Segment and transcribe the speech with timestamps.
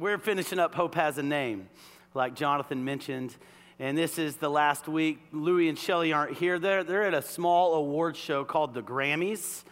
[0.00, 1.68] we're finishing up Hope Has a Name,
[2.14, 3.36] like Jonathan mentioned.
[3.78, 5.18] And this is the last week.
[5.30, 6.58] Louie and Shelley aren't here.
[6.58, 9.62] They're, they're at a small award show called the Grammys,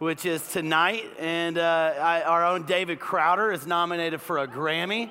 [0.00, 1.06] which is tonight.
[1.18, 5.08] And uh, I, our own David Crowder is nominated for a Grammy.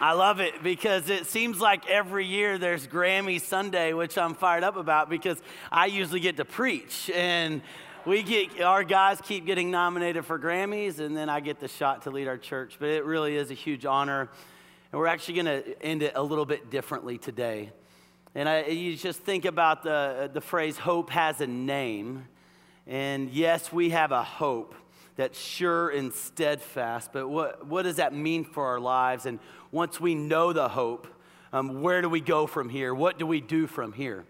[0.00, 4.64] I love it because it seems like every year there's Grammy Sunday, which I'm fired
[4.64, 5.40] up about because
[5.70, 7.08] I usually get to preach.
[7.14, 7.62] And
[8.08, 12.02] we get our guys keep getting nominated for Grammys, and then I get the shot
[12.04, 12.76] to lead our church.
[12.80, 14.30] But it really is a huge honor,
[14.90, 17.70] and we're actually going to end it a little bit differently today.
[18.34, 22.26] And I, you just think about the the phrase "hope has a name,"
[22.86, 24.74] and yes, we have a hope
[25.16, 27.12] that's sure and steadfast.
[27.12, 29.26] But what what does that mean for our lives?
[29.26, 29.38] And
[29.70, 31.08] once we know the hope,
[31.52, 32.94] um, where do we go from here?
[32.94, 34.24] What do we do from here?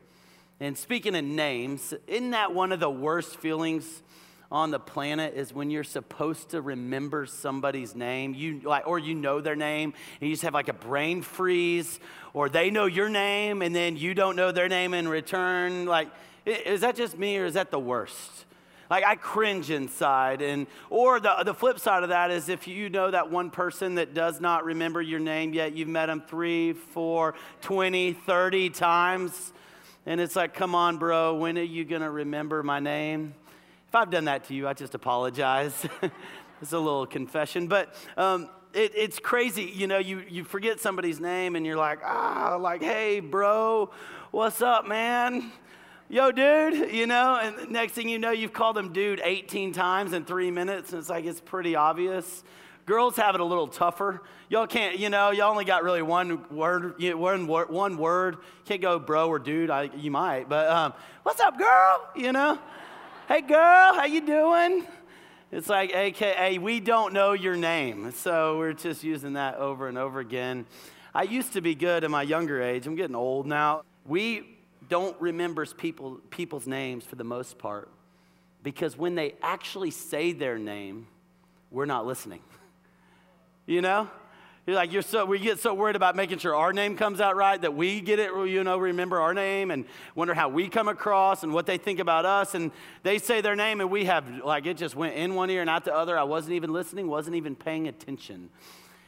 [0.61, 4.03] And speaking of names, isn't that one of the worst feelings
[4.51, 9.15] on the planet is when you're supposed to remember somebody's name, you like, or you
[9.15, 12.01] know their name, and you just have like a brain freeze,
[12.33, 15.87] or they know your name and then you don't know their name in return.
[15.87, 16.09] Like,
[16.47, 18.47] is that just me or is that the worst?
[18.91, 20.41] Like I cringe inside.
[20.41, 23.97] And or the, the flip side of that is if you know that one person
[23.97, 29.53] that does not remember your name yet, you've met them three, four, 20, 30 times.
[30.09, 33.35] And it's like, come on, bro, when are you gonna remember my name?
[33.89, 35.87] If I've done that to you, I just apologize.
[36.63, 37.67] it's a little confession.
[37.67, 41.99] But um, it, it's crazy, you know, you, you forget somebody's name and you're like,
[42.03, 43.91] ah, like, hey, bro,
[44.31, 45.53] what's up, man?
[46.09, 50.15] yo, dude, you know, and next thing you know, you've called them dude 18 times
[50.15, 52.45] in three minutes, and it's like it's pretty obvious.
[52.89, 54.23] Girls have it a little tougher.
[54.49, 58.39] Y'all can't, you know, y'all only got really one word, one one word.
[58.65, 59.69] Can't go bro or dude.
[59.69, 62.09] I, you might, but um, what's up, girl?
[62.17, 62.59] You know,
[63.29, 64.87] hey, girl, how you doing?
[65.53, 68.11] It's like, AKA, we don't know your name.
[68.13, 70.65] So we're just using that over and over again.
[71.15, 72.87] I used to be good in my younger age.
[72.87, 73.83] I'm getting old now.
[74.07, 74.57] We
[74.89, 77.91] don't remember people, people's names for the most part
[78.63, 81.07] because when they actually say their name,
[81.71, 82.41] we're not listening.
[83.69, 84.09] You know?
[84.67, 87.37] You're like, you're so, we get so worried about making sure our name comes out
[87.37, 90.89] right that we get it, you know, remember our name and wonder how we come
[90.89, 92.55] across and what they think about us.
[92.55, 92.71] And
[93.03, 95.71] they say their name and we have, like, it just went in one ear and
[95.71, 96.19] out the other.
[96.19, 98.51] I wasn't even listening, wasn't even paying attention.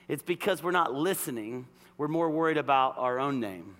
[0.09, 1.67] It's because we're not listening,
[1.99, 3.77] we're more worried about our own name.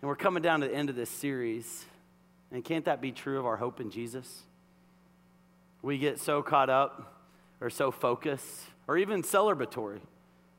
[0.00, 1.84] And we're coming down to the end of this series.
[2.50, 4.42] And can't that be true of our hope in Jesus?
[5.82, 7.20] We get so caught up
[7.60, 10.00] or so focused or even celebratory.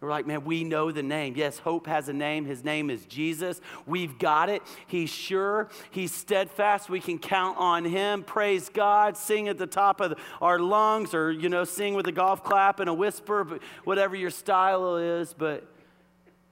[0.04, 1.36] We're like, man, we know the name.
[1.38, 2.44] Yes, hope has a name.
[2.44, 3.62] His name is Jesus.
[3.86, 4.62] We've got it.
[4.86, 5.70] He's sure.
[5.92, 6.90] He's steadfast.
[6.90, 8.24] We can count on him.
[8.24, 9.16] Praise God.
[9.16, 12.82] Sing at the top of our lungs or, you know, sing with a golf clap
[12.82, 15.34] and a whisper, whatever your style is.
[15.34, 15.66] But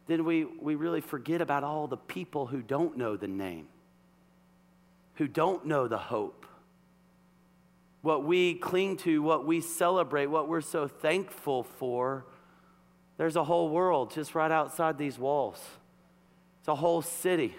[0.08, 3.68] then we, we really forget about all the people who don't know the name,
[5.16, 6.46] who don't know the hope.
[8.02, 12.26] What we cling to, what we celebrate, what we're so thankful for.
[13.18, 15.62] There's a whole world just right outside these walls.
[16.60, 17.56] It's a whole city.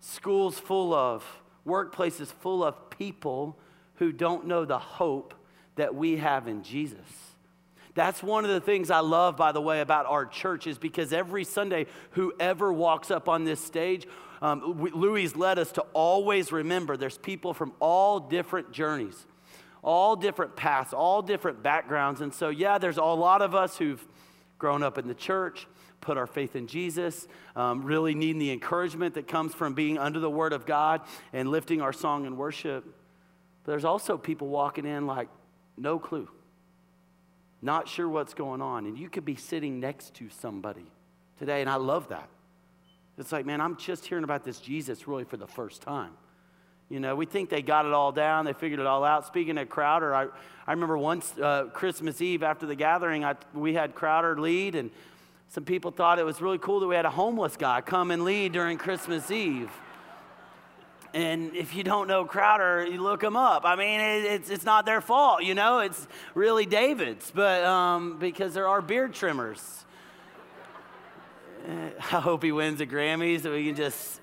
[0.00, 1.24] Schools full of,
[1.66, 3.58] workplaces full of people
[3.96, 5.34] who don't know the hope
[5.76, 6.98] that we have in Jesus.
[7.94, 11.12] That's one of the things I love, by the way, about our church is because
[11.12, 14.06] every Sunday, whoever walks up on this stage,
[14.42, 19.26] um, Louie led us to always remember there's people from all different journeys,
[19.84, 22.20] all different paths, all different backgrounds.
[22.20, 24.04] And so, yeah, there's a lot of us who've
[24.58, 25.68] grown up in the church,
[26.00, 30.18] put our faith in Jesus, um, really needing the encouragement that comes from being under
[30.18, 31.02] the Word of God
[31.32, 32.84] and lifting our song and worship.
[33.62, 35.28] But there's also people walking in like,
[35.76, 36.28] no clue
[37.64, 38.84] not sure what's going on.
[38.84, 40.84] And you could be sitting next to somebody
[41.38, 42.28] today, and I love that.
[43.16, 46.12] It's like, man, I'm just hearing about this Jesus really for the first time.
[46.90, 49.26] You know, we think they got it all down, they figured it all out.
[49.26, 50.26] Speaking of Crowder, I,
[50.66, 54.90] I remember once uh, Christmas Eve after the gathering, I, we had Crowder lead, and
[55.48, 58.24] some people thought it was really cool that we had a homeless guy come and
[58.24, 59.70] lead during Christmas Eve.
[61.14, 63.64] And if you don't know Crowder, you look them up.
[63.64, 68.18] I mean, it, it's, it's not their fault, you know, it's really David's, but um,
[68.18, 69.84] because there are beard trimmers.
[72.12, 74.20] I hope he wins a Grammy so we can just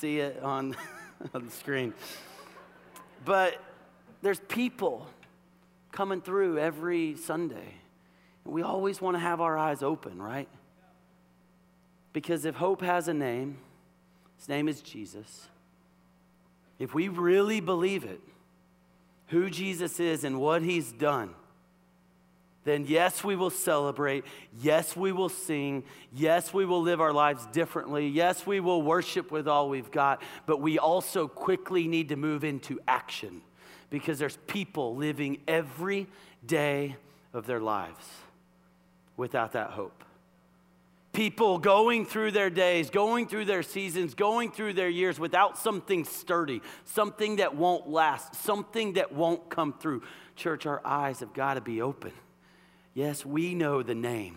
[0.00, 0.76] see it on,
[1.34, 1.94] on the screen.
[3.24, 3.60] But
[4.22, 5.06] there's people
[5.90, 7.74] coming through every Sunday.
[8.44, 10.48] We always want to have our eyes open, right?
[12.12, 13.58] Because if hope has a name,
[14.38, 15.48] his name is Jesus.
[16.78, 18.20] If we really believe it,
[19.28, 21.34] who Jesus is and what he's done,
[22.64, 24.24] then yes, we will celebrate.
[24.60, 25.82] Yes, we will sing.
[26.12, 28.06] Yes, we will live our lives differently.
[28.06, 30.22] Yes, we will worship with all we've got.
[30.46, 33.42] But we also quickly need to move into action
[33.90, 36.06] because there's people living every
[36.46, 36.96] day
[37.32, 38.06] of their lives
[39.16, 40.04] without that hope.
[41.12, 46.04] People going through their days, going through their seasons, going through their years without something
[46.04, 50.02] sturdy, something that won't last, something that won't come through.
[50.36, 52.12] Church, our eyes have got to be open.
[52.94, 54.36] Yes, we know the name.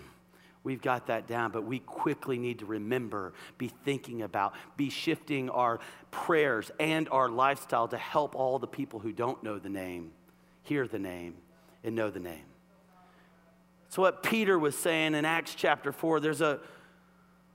[0.63, 5.49] We've got that down, but we quickly need to remember, be thinking about, be shifting
[5.49, 5.79] our
[6.09, 10.11] prayers and our lifestyle to help all the people who don't know the name
[10.65, 11.35] hear the name
[11.83, 12.45] and know the name.
[13.89, 16.59] So, what Peter was saying in Acts chapter 4, there's a,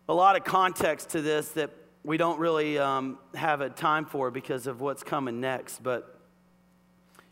[0.08, 1.70] a lot of context to this that
[2.04, 5.82] we don't really um, have a time for because of what's coming next.
[5.82, 6.19] But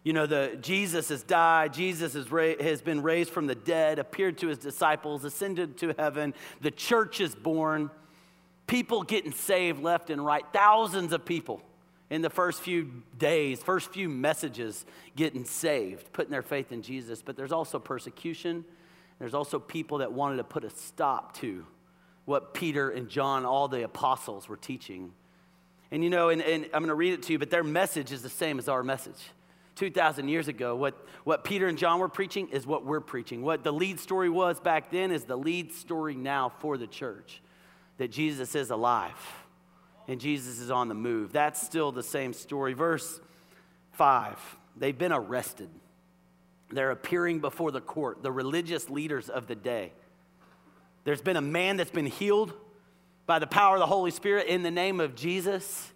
[0.09, 3.99] you know, the, Jesus has died, Jesus has, ra- has been raised from the dead,
[3.99, 6.33] appeared to his disciples, ascended to heaven,
[6.63, 7.91] the church is born,
[8.67, 11.61] people getting saved left and right, thousands of people
[12.09, 17.21] in the first few days, first few messages getting saved, putting their faith in Jesus.
[17.21, 18.65] But there's also persecution,
[19.19, 21.67] there's also people that wanted to put a stop to
[22.25, 25.13] what Peter and John, all the apostles, were teaching.
[25.91, 28.11] And you know, and, and I'm going to read it to you, but their message
[28.11, 29.33] is the same as our message.
[29.79, 30.75] 2,000 years ago.
[30.75, 33.43] What, what Peter and John were preaching is what we're preaching.
[33.43, 37.41] What the lead story was back then is the lead story now for the church
[37.99, 39.17] that Jesus is alive
[40.09, 41.33] and Jesus is on the move.
[41.33, 42.73] That's still the same story.
[42.73, 43.21] Verse
[43.93, 45.69] 5 they've been arrested,
[46.71, 49.93] they're appearing before the court, the religious leaders of the day.
[51.05, 52.53] There's been a man that's been healed
[53.27, 55.93] by the power of the Holy Spirit in the name of Jesus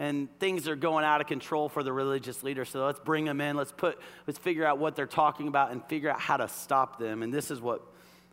[0.00, 2.70] and things are going out of control for the religious leaders.
[2.70, 3.54] So let's bring them in.
[3.54, 6.98] Let's put, let's figure out what they're talking about and figure out how to stop
[6.98, 7.22] them.
[7.22, 7.82] And this is what,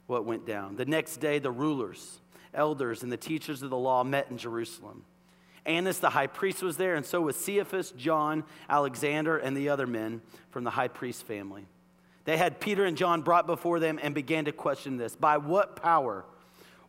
[0.05, 0.77] what went down.
[0.77, 2.21] The next day, the rulers,
[2.53, 5.03] elders, and the teachers of the law met in Jerusalem.
[5.65, 9.85] Annas the high priest was there, and so was Caiaphas, John, Alexander, and the other
[9.85, 10.21] men
[10.51, 11.65] from the high priest family.
[12.23, 15.75] They had Peter and John brought before them and began to question this By what
[15.75, 16.23] power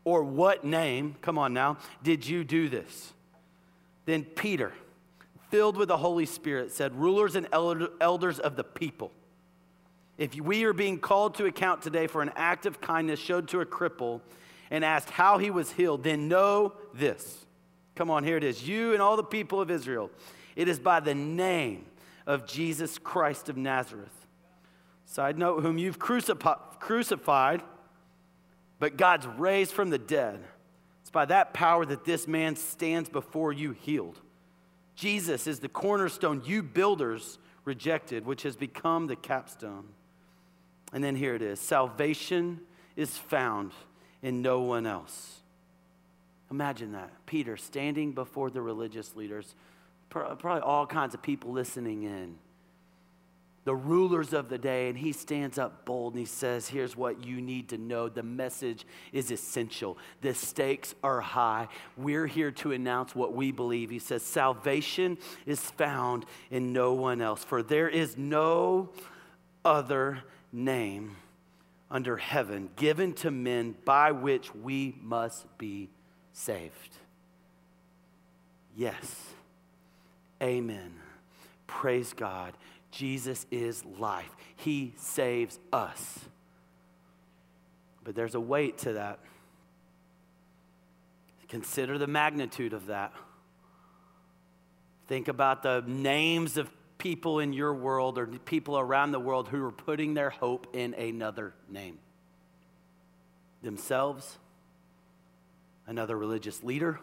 [0.04, 3.12] or what name, come on now, did you do this?
[4.08, 4.72] Then Peter,
[5.50, 9.12] filled with the Holy Spirit, said, Rulers and elders of the people,
[10.16, 13.60] if we are being called to account today for an act of kindness showed to
[13.60, 14.22] a cripple
[14.70, 17.44] and asked how he was healed, then know this.
[17.96, 18.66] Come on, here it is.
[18.66, 20.10] You and all the people of Israel,
[20.56, 21.84] it is by the name
[22.26, 24.26] of Jesus Christ of Nazareth.
[25.04, 27.62] Side note, whom you've crucified,
[28.78, 30.42] but God's raised from the dead
[31.08, 34.20] it's by that power that this man stands before you healed.
[34.94, 39.86] Jesus is the cornerstone you builders rejected, which has become the capstone.
[40.92, 42.60] And then here it is salvation
[42.94, 43.72] is found
[44.20, 45.38] in no one else.
[46.50, 47.10] Imagine that.
[47.24, 49.54] Peter standing before the religious leaders,
[50.10, 52.36] probably all kinds of people listening in
[53.68, 57.22] the rulers of the day, and he stands up bold and he says, Here's what
[57.22, 58.08] you need to know.
[58.08, 59.98] The message is essential.
[60.22, 61.68] The stakes are high.
[61.94, 63.90] We're here to announce what we believe.
[63.90, 68.88] He says, Salvation is found in no one else, for there is no
[69.66, 70.20] other
[70.50, 71.16] name
[71.90, 75.90] under heaven given to men by which we must be
[76.32, 76.96] saved.
[78.74, 79.26] Yes.
[80.42, 80.94] Amen.
[81.66, 82.54] Praise God.
[82.90, 84.34] Jesus is life.
[84.56, 86.20] He saves us.
[88.04, 89.18] But there's a weight to that.
[91.48, 93.12] Consider the magnitude of that.
[95.06, 99.64] Think about the names of people in your world or people around the world who
[99.64, 101.98] are putting their hope in another name
[103.62, 104.38] themselves,
[105.86, 107.00] another religious leader,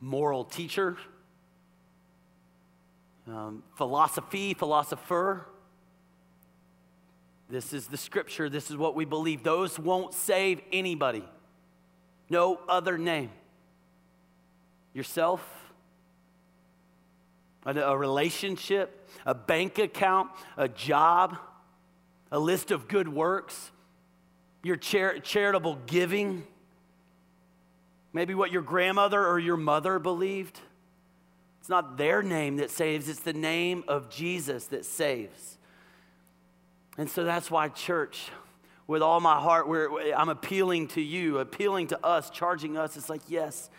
[0.00, 0.96] moral teacher
[3.26, 5.46] um, philosophy, philosopher.
[7.48, 8.48] This is the scripture.
[8.48, 9.42] This is what we believe.
[9.42, 11.24] Those won't save anybody.
[12.30, 13.30] No other name.
[14.94, 15.42] Yourself,
[17.64, 21.38] a, a relationship, a bank account, a job,
[22.30, 23.70] a list of good works,
[24.62, 26.44] your char- charitable giving,
[28.12, 30.58] maybe what your grandmother or your mother believed.
[31.62, 35.58] It's not their name that saves, it's the name of Jesus that saves.
[36.98, 38.32] And so that's why, church,
[38.88, 39.68] with all my heart,
[40.16, 42.96] I'm appealing to you, appealing to us, charging us.
[42.96, 43.70] It's like, yes,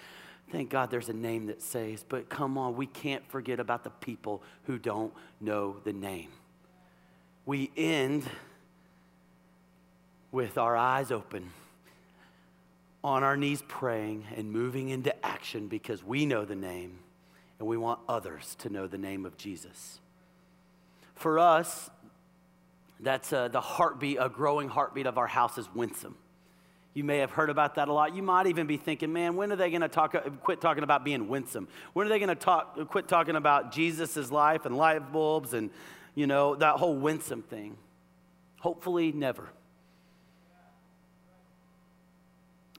[0.50, 3.90] thank God there's a name that saves, but come on, we can't forget about the
[3.90, 5.12] people who don't
[5.42, 6.30] know the name.
[7.46, 8.24] We end
[10.32, 11.52] with our eyes open,
[13.04, 17.00] on our knees praying and moving into action because we know the name
[17.63, 20.01] and we want others to know the name of Jesus.
[21.15, 21.89] For us,
[23.00, 26.17] that's uh, the heartbeat, a growing heartbeat of our house is winsome.
[26.93, 28.13] You may have heard about that a lot.
[28.13, 31.05] You might even be thinking, man, when are they going to talk, quit talking about
[31.05, 31.70] being winsome?
[31.93, 35.70] When are they going to talk, quit talking about Jesus' life and light bulbs and,
[36.15, 37.77] you know, that whole winsome thing?
[38.60, 39.48] Hopefully, never.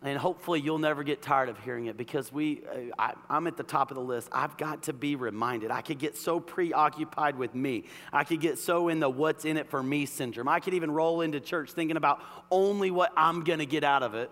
[0.04, 2.60] And hopefully, you'll never get tired of hearing it because we,
[2.98, 4.28] uh, I, am at the top of the list.
[4.32, 5.70] I've got to be reminded.
[5.70, 7.84] I could get so preoccupied with me.
[8.12, 10.46] I could get so in the what's in it for me syndrome.
[10.46, 14.02] I could even roll into church thinking about only what I'm going to get out
[14.02, 14.30] of it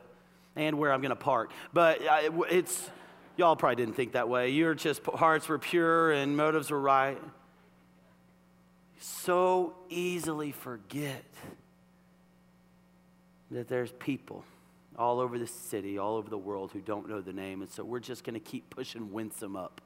[0.56, 1.52] and where I'm going to park.
[1.72, 2.90] But uh, it's,
[3.38, 4.50] y'all probably didn't think that way.
[4.50, 7.18] Your just hearts were pure and motives were right.
[8.98, 11.24] So easily forget
[13.50, 14.44] that there's people
[15.02, 17.60] all over the city, all over the world who don't know the name.
[17.60, 19.80] And so we're just going to keep pushing Winsome up.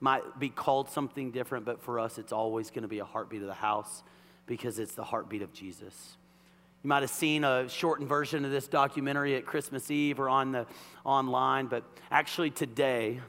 [0.00, 3.42] Might be called something different, but for us, it's always going to be a heartbeat
[3.42, 4.02] of the house
[4.46, 6.16] because it's the heartbeat of Jesus.
[6.82, 10.52] You might have seen a shortened version of this documentary at Christmas Eve or on
[10.52, 10.66] the
[11.04, 13.20] online, but actually today,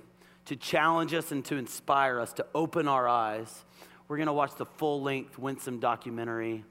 [0.45, 3.65] to challenge us and to inspire us to open our eyes,
[4.07, 6.63] we're going to watch the full-length Winsome documentary,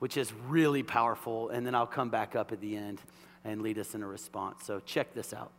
[0.00, 3.00] which is really powerful, and then I'll come back up at the end
[3.44, 4.64] and lead us in a response.
[4.64, 5.52] So check this out.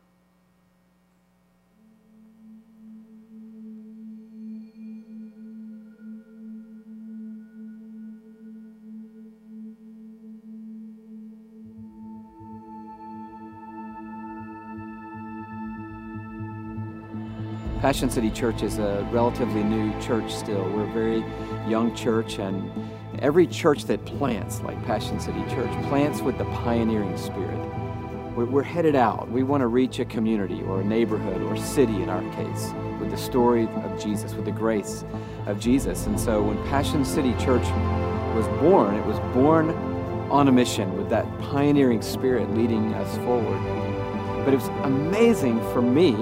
[17.81, 20.69] Passion City Church is a relatively new church still.
[20.69, 21.25] We're a very
[21.67, 22.71] young church, and
[23.21, 27.59] every church that plants, like Passion City Church, plants with the pioneering spirit.
[28.35, 29.29] We're headed out.
[29.29, 33.11] We want to reach a community or a neighborhood or city in our case with
[33.11, 35.03] the story of Jesus, with the grace
[35.45, 36.07] of Jesus.
[36.07, 37.65] And so when Passion City Church
[38.33, 39.69] was born, it was born
[40.31, 43.61] on a mission with that pioneering spirit leading us forward.
[44.43, 46.13] But it was amazing for me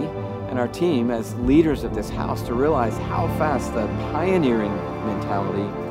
[0.49, 4.75] and our team as leaders of this house to realize how fast the pioneering
[5.05, 5.88] mentality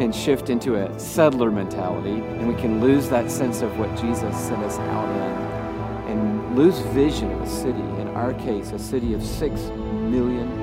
[0.00, 4.34] can shift into a settler mentality and we can lose that sense of what Jesus
[4.34, 9.12] sent us out in and lose vision of a city, in our case, a city
[9.12, 10.59] of six million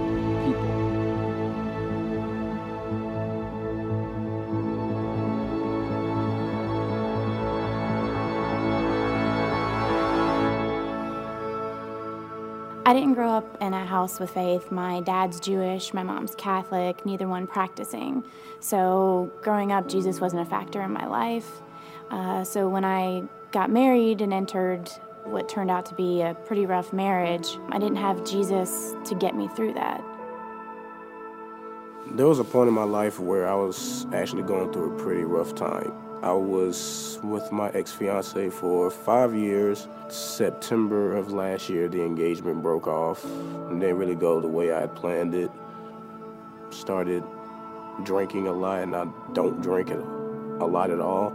[13.00, 14.72] didn't grow up in a house with faith.
[14.72, 18.24] My dad's Jewish, my mom's Catholic, neither one practicing.
[18.60, 21.62] So, growing up, Jesus wasn't a factor in my life.
[22.10, 24.89] Uh, so, when I got married and entered
[25.25, 29.36] what turned out to be a pretty rough marriage, I didn't have Jesus to get
[29.36, 30.04] me through that.
[32.12, 35.24] There was a point in my life where I was actually going through a pretty
[35.24, 36.07] rough time.
[36.24, 39.88] I was with my ex fiance for five years.
[40.09, 44.81] September of last year, the engagement broke off and didn't really go the way I
[44.81, 45.51] had planned it.
[46.71, 47.24] Started
[48.03, 51.33] drinking a lot, and I don't drink it a lot at all.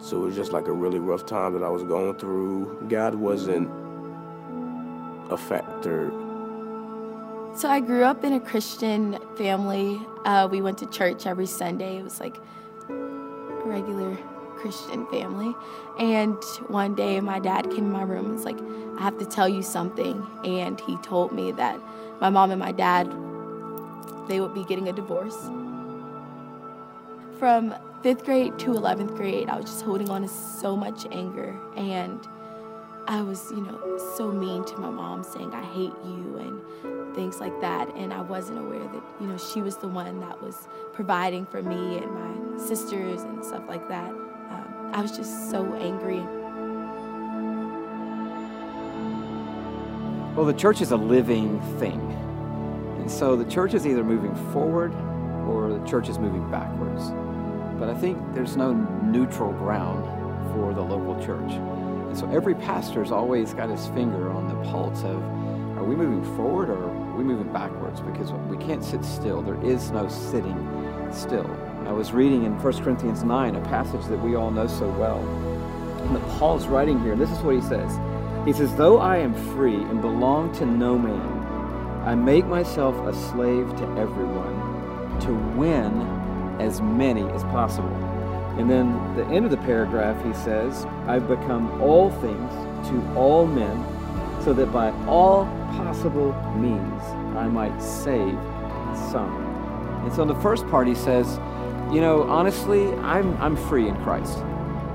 [0.00, 2.86] So it was just like a really rough time that I was going through.
[2.88, 3.68] God wasn't
[5.30, 6.10] a factor.
[7.56, 10.00] So I grew up in a Christian family.
[10.24, 11.98] Uh, we went to church every Sunday.
[11.98, 12.36] It was like
[13.74, 14.16] regular
[14.56, 15.52] Christian family.
[15.98, 18.58] And one day my dad came in my room and was like,
[18.98, 20.24] I have to tell you something.
[20.44, 21.78] And he told me that
[22.20, 23.06] my mom and my dad,
[24.28, 25.36] they would be getting a divorce.
[27.38, 31.58] From fifth grade to 11th grade, I was just holding on to so much anger.
[31.76, 32.20] And
[33.06, 37.38] I was, you know, so mean to my mom, saying, I hate you, and things
[37.38, 37.94] like that.
[37.94, 41.62] And I wasn't aware that, you know, she was the one that was providing for
[41.62, 44.08] me and my sisters and stuff like that.
[44.08, 46.20] Um, I was just so angry.
[50.34, 52.00] Well, the church is a living thing.
[53.00, 54.94] And so the church is either moving forward
[55.46, 57.10] or the church is moving backwards.
[57.78, 60.04] But I think there's no neutral ground
[60.54, 61.52] for the local church.
[62.14, 65.20] So every pastor's always got his finger on the pulse of
[65.76, 68.00] are we moving forward or are we moving backwards?
[68.00, 69.42] Because we can't sit still.
[69.42, 70.56] There is no sitting
[71.12, 71.50] still.
[71.86, 75.18] I was reading in 1 Corinthians 9 a passage that we all know so well.
[76.04, 77.98] And that Paul's writing here, and this is what he says.
[78.46, 81.44] He says, Though I am free and belong to no man,
[82.06, 86.00] I make myself a slave to everyone to win
[86.60, 87.90] as many as possible.
[88.58, 92.52] And then the end of the paragraph, he says, I've become all things
[92.88, 93.84] to all men,
[94.44, 95.46] so that by all
[95.76, 97.02] possible means
[97.36, 98.38] I might save
[99.10, 99.44] some.
[100.04, 101.38] And so in the first part, he says,
[101.92, 104.38] You know, honestly, I'm, I'm free in Christ,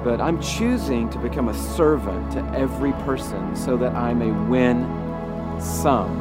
[0.04, 4.84] but I'm choosing to become a servant to every person so that I may win
[5.60, 6.18] some.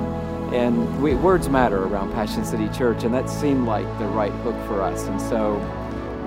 [0.52, 4.56] And we, words matter around Passion City Church, and that seemed like the right hook
[4.66, 5.06] for us.
[5.06, 5.60] And so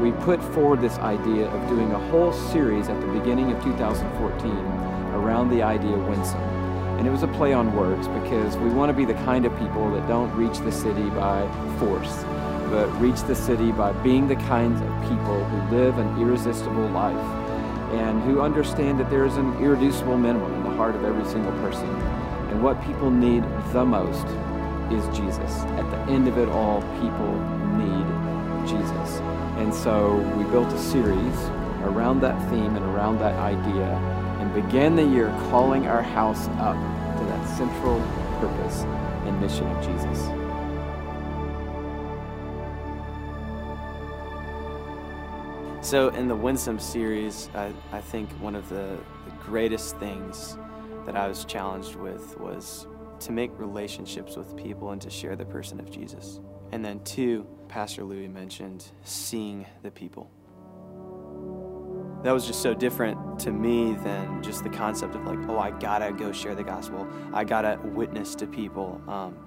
[0.01, 4.51] we put forward this idea of doing a whole series at the beginning of 2014
[5.13, 6.41] around the idea of winsome.
[6.97, 9.55] And it was a play on words because we want to be the kind of
[9.59, 12.23] people that don't reach the city by force,
[12.71, 17.15] but reach the city by being the kinds of people who live an irresistible life
[17.93, 21.51] and who understand that there is an irreducible minimum in the heart of every single
[21.59, 21.89] person.
[22.49, 24.25] And what people need the most
[24.91, 25.61] is Jesus.
[25.77, 27.33] At the end of it all, people
[27.77, 29.30] need Jesus.
[29.61, 31.37] And so we built a series
[31.83, 33.85] around that theme and around that idea
[34.39, 36.75] and began the year calling our house up
[37.19, 37.99] to that central
[38.39, 38.81] purpose
[39.23, 40.19] and mission of Jesus.
[45.87, 50.57] So, in the Winsome series, I, I think one of the, the greatest things
[51.05, 52.87] that I was challenged with was
[53.19, 56.39] to make relationships with people and to share the person of Jesus.
[56.71, 60.29] And then, two, Pastor Louie mentioned seeing the people.
[62.21, 65.71] That was just so different to me than just the concept of like, oh, I
[65.71, 67.07] gotta go share the gospel.
[67.33, 69.01] I gotta witness to people.
[69.07, 69.37] Um,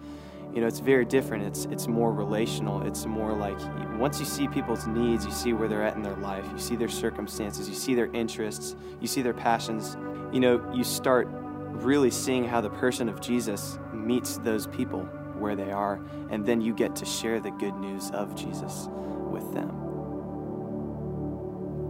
[0.55, 1.45] you know, it's very different.
[1.45, 2.87] It's it's more relational.
[2.87, 3.59] It's more like
[3.99, 6.47] once you see people's needs, you see where they're at in their life.
[6.51, 7.69] You see their circumstances.
[7.69, 8.75] You see their interests.
[9.03, 9.99] You see their passions.
[10.33, 15.07] You know, you start really seeing how the person of Jesus meets those people
[15.39, 16.01] where they are,
[16.31, 18.89] and then you get to share the good news of Jesus
[19.31, 19.85] with them.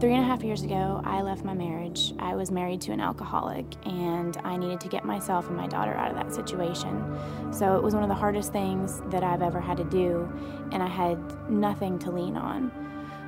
[0.00, 2.12] Three and a half years ago, I left my marriage.
[2.18, 5.95] I was married to an alcoholic, and I needed to get myself and my daughter
[5.95, 7.16] out of that situation.
[7.52, 10.28] So it was one of the hardest things that I've ever had to do,
[10.73, 12.73] and I had nothing to lean on.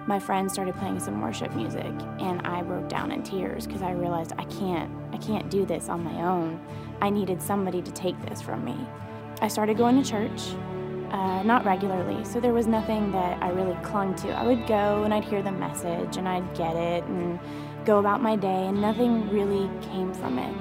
[0.07, 3.93] My friends started playing some worship music, and I broke down in tears because I
[3.93, 6.61] realized I can't, I can't do this on my own.
[7.01, 8.77] I needed somebody to take this from me.
[9.41, 10.55] I started going to church,
[11.11, 14.31] uh, not regularly, so there was nothing that I really clung to.
[14.31, 17.39] I would go and I'd hear the message and I'd get it and
[17.85, 20.57] go about my day, and nothing really came from it.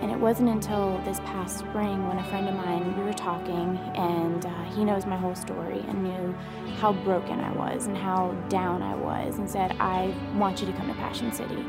[0.00, 3.76] And it wasn't until this past spring when a friend of mine, we were talking,
[3.94, 6.34] and uh, he knows my whole story and knew
[6.78, 10.72] how broken I was and how down I was, and said, I want you to
[10.72, 11.62] come to Passion City.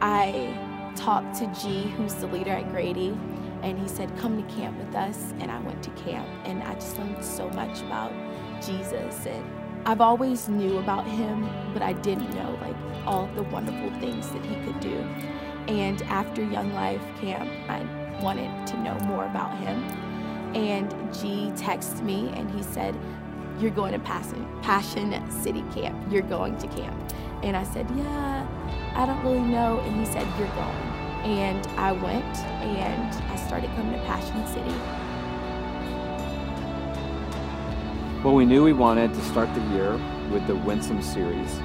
[0.00, 0.56] I
[0.96, 3.14] talked to G, who's the leader at Grady,
[3.62, 5.32] and he said, Come to camp with us.
[5.40, 8.12] And I went to camp, and I just learned so much about
[8.62, 9.26] Jesus.
[9.26, 9.44] And
[9.86, 14.44] I've always knew about him, but I didn't know like all the wonderful things that
[14.44, 14.96] he could do.
[15.68, 19.82] And after Young Life Camp, I wanted to know more about him.
[20.54, 22.96] And G texted me, and he said,
[23.58, 25.96] You're going to Passion, Passion City Camp.
[26.10, 27.12] You're going to camp.
[27.42, 28.46] And I said, Yeah,
[28.94, 29.80] I don't really know.
[29.80, 30.99] And he said, You're going.
[31.24, 34.74] And I went and I started coming to Passion City.
[38.24, 39.92] Well, we knew we wanted to start the year
[40.30, 41.58] with the Winsome series,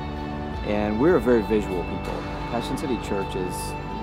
[0.66, 2.14] and we're a very visual people.
[2.52, 3.56] Passion City Church is,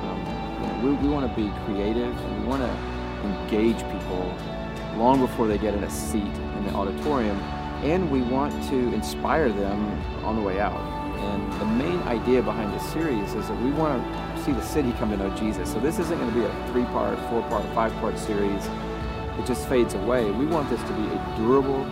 [0.02, 0.18] um,
[0.60, 4.34] you know, we, we want to be creative and we want to engage people
[4.96, 7.38] long before they get in a seat in the auditorium,
[7.82, 9.80] and we want to inspire them
[10.24, 10.80] on the way out.
[11.20, 14.92] And the main idea behind this series is that we want to see the city
[14.92, 15.72] come to know Jesus.
[15.72, 18.66] So this isn't going to be a three-part, four-part, five-part series.
[19.38, 20.30] It just fades away.
[20.30, 21.84] We want this to be a durable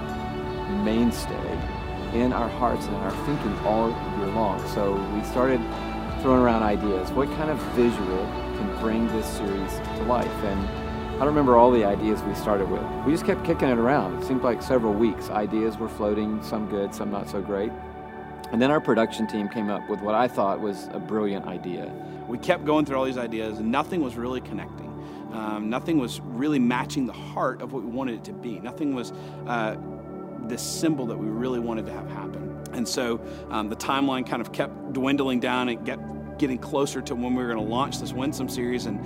[0.85, 1.59] mainstay
[2.13, 4.67] in our hearts and in our thinking all year long.
[4.69, 5.61] So we started
[6.23, 7.11] throwing around ideas.
[7.13, 8.27] What kind of visual
[8.59, 10.27] can bring this series to life?
[10.45, 10.69] And
[11.15, 12.83] I don't remember all the ideas we started with.
[13.07, 14.23] We just kept kicking it around.
[14.23, 15.31] It seemed like several weeks.
[15.31, 17.71] Ideas were floating, some good, some not so great.
[18.53, 21.93] And then our production team came up with what I thought was a brilliant idea.
[22.31, 24.87] We kept going through all these ideas, and nothing was really connecting.
[25.33, 28.61] Um, nothing was really matching the heart of what we wanted it to be.
[28.61, 29.13] Nothing was
[29.49, 29.77] uh,
[30.47, 32.63] this symbol that we really wanted to have happen.
[32.73, 37.35] And so um, the timeline kind of kept dwindling down and getting closer to when
[37.35, 38.87] we were going to launch this Winsome series.
[38.87, 39.01] And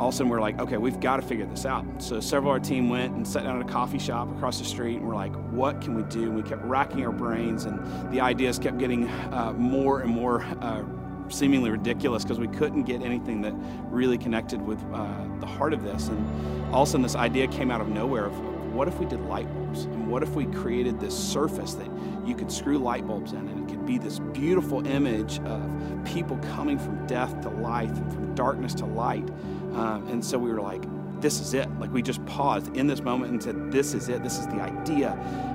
[0.00, 1.84] all of a sudden we're like, okay, we've got to figure this out.
[1.98, 4.64] So several of our team went and sat down at a coffee shop across the
[4.64, 6.22] street, and we're like, what can we do?
[6.24, 7.78] And we kept racking our brains, and
[8.10, 10.42] the ideas kept getting uh, more and more.
[10.60, 10.82] Uh,
[11.28, 13.54] seemingly ridiculous because we couldn't get anything that
[13.90, 16.08] really connected with uh, the heart of this.
[16.08, 18.38] And all of a sudden, this idea came out of nowhere of
[18.74, 19.84] what if we did light bulbs?
[19.84, 21.88] And what if we created this surface that
[22.26, 26.36] you could screw light bulbs in and it could be this beautiful image of people
[26.54, 29.28] coming from death to life and from darkness to light.
[29.74, 30.82] Um, and so we were like,
[31.20, 31.68] this is it.
[31.78, 34.22] Like we just paused in this moment and said, this is it.
[34.22, 35.12] This is the idea.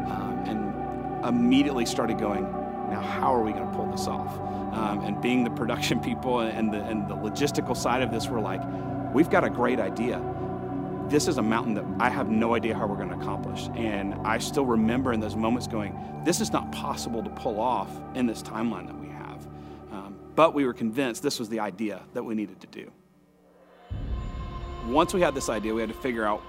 [0.07, 2.45] Um, and immediately started going,
[2.89, 4.37] now how are we going to pull this off?
[4.73, 8.39] Um, and being the production people and the, and the logistical side of this, we're
[8.39, 8.61] like,
[9.13, 10.19] we've got a great idea
[11.09, 13.67] this is a mountain that I have no idea how we're going to accomplish.
[13.75, 17.89] And I still remember in those moments going, this is not possible to pull off
[18.13, 19.47] in this timeline that we have.
[19.91, 22.91] Um, but we were convinced this was the idea that we needed to do.
[24.87, 26.41] Once we had this idea, we had to figure out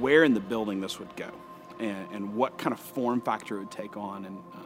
[0.00, 1.30] where in the building this would go
[1.78, 4.24] and, and what kind of form factor it would take on.
[4.24, 4.65] And um,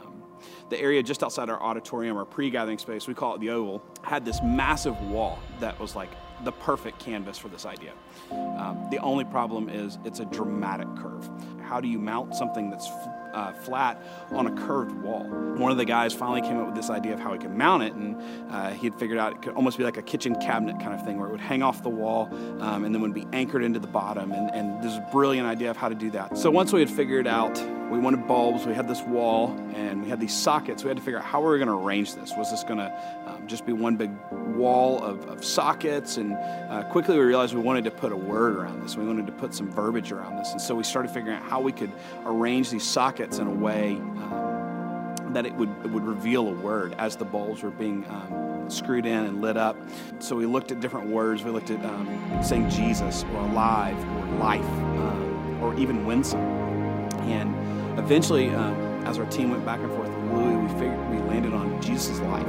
[0.69, 3.83] the area just outside our auditorium, our pre gathering space, we call it the Oval,
[4.03, 6.11] had this massive wall that was like
[6.45, 7.93] the perfect canvas for this idea.
[8.31, 11.29] Um, the only problem is it's a dramatic curve.
[11.63, 12.89] How do you mount something that's
[13.33, 15.25] uh, flat on a curved wall.
[15.57, 17.83] One of the guys finally came up with this idea of how he could mount
[17.83, 18.17] it, and
[18.51, 21.05] uh, he had figured out it could almost be like a kitchen cabinet kind of
[21.05, 22.29] thing where it would hang off the wall
[22.61, 24.33] um, and then would be anchored into the bottom.
[24.33, 26.37] And, and this brilliant idea of how to do that.
[26.37, 27.59] So once we had figured out,
[27.91, 30.85] we wanted bulbs, we had this wall, and we had these sockets.
[30.85, 32.33] We had to figure out how we were going to arrange this.
[32.37, 32.93] Was this going to
[33.27, 36.17] um, just be one big wall of, of sockets?
[36.17, 38.97] And uh, quickly we realized we wanted to put a word around this.
[38.97, 40.53] We wanted to put some verbiage around this.
[40.53, 41.93] And so we started figuring out how we could
[42.25, 46.95] arrange these sockets in a way um, that it would, it would reveal a word
[46.99, 49.77] as the bulbs were being um, screwed in and lit up.
[50.21, 51.43] So we looked at different words.
[51.43, 56.41] We looked at um, saying Jesus or alive or life um, or even winsome.
[56.41, 61.53] And eventually, um, as our team went back and forth with we figured we landed
[61.53, 62.49] on Jesus' life.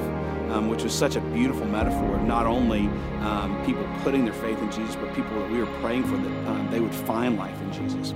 [0.52, 2.88] Um, which was such a beautiful metaphor of not only
[3.22, 6.48] um, people putting their faith in Jesus, but people that we were praying for that
[6.50, 8.14] um, they would find life in Jesus.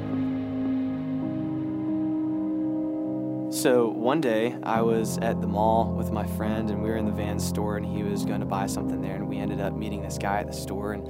[3.62, 7.06] So one day I was at the mall with my friend, and we were in
[7.06, 9.74] the van store, and he was going to buy something there, and we ended up
[9.74, 11.10] meeting this guy at the store, and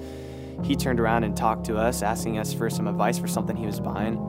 [0.64, 3.66] he turned around and talked to us, asking us for some advice for something he
[3.66, 4.20] was buying.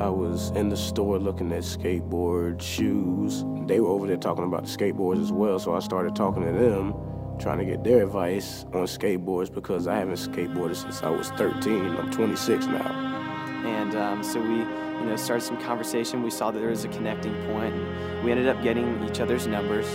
[0.00, 3.44] I was in the store looking at skateboard shoes.
[3.66, 6.52] They were over there talking about the skateboards as well, so I started talking to
[6.52, 6.94] them,
[7.40, 11.96] trying to get their advice on skateboards because I haven't skateboarded since I was 13.
[11.96, 13.06] I'm 26 now.
[13.66, 16.22] And um, so we, you know, started some conversation.
[16.22, 17.74] We saw that there was a connecting point.
[18.22, 19.86] We ended up getting each other's numbers.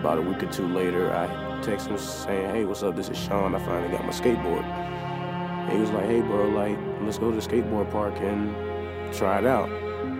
[0.00, 1.28] About a week or two later, I
[1.62, 2.96] texted him saying, "Hey, what's up?
[2.96, 3.54] This is Sean.
[3.54, 7.36] I finally got my skateboard." And he was like, "Hey, bro, like, let's go to
[7.36, 8.52] the skateboard park and
[9.14, 9.68] try it out."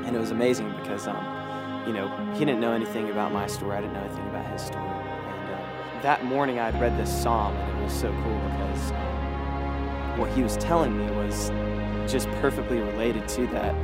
[0.06, 1.41] And it was amazing because, um,
[1.86, 3.76] you know, he didn't know anything about my story.
[3.76, 4.84] I didn't know anything about his story.
[4.84, 8.90] And uh, that morning, I had read this psalm, and it was so cool because
[8.92, 11.50] um, what he was telling me was
[12.10, 13.74] just perfectly related to that.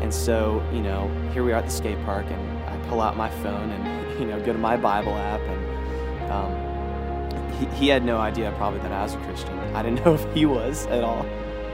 [0.00, 3.16] And so, you know, here we are at the skate park, and I pull out
[3.16, 8.04] my phone and, you know, go to my Bible app, and um, he, he had
[8.04, 9.58] no idea probably that I was a Christian.
[9.74, 11.26] I didn't know if he was at all.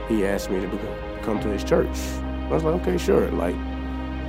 [0.07, 1.97] He asked me to come to his church.
[2.23, 3.31] I was like, okay, sure.
[3.31, 3.55] Like,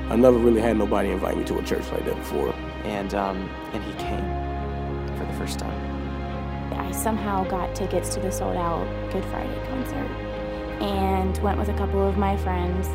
[0.09, 2.55] I never really had nobody invite me to a church like that before.
[2.85, 5.93] And um, and he came for the first time.
[6.73, 10.11] I somehow got tickets to the sold out Good Friday concert
[10.83, 12.88] and went with a couple of my friends.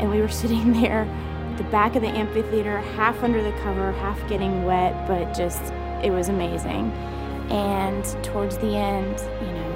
[0.00, 3.92] And we were sitting there, at the back of the amphitheater, half under the cover,
[3.92, 6.90] half getting wet, but just, it was amazing.
[7.50, 9.68] And towards the end, you know,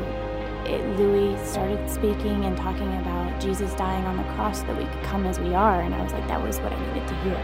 [0.66, 3.11] it, Louie started speaking and talking about
[3.42, 5.82] Jesus dying on the cross so that we could come as we are.
[5.82, 7.36] And I was like, that was what I needed to hear.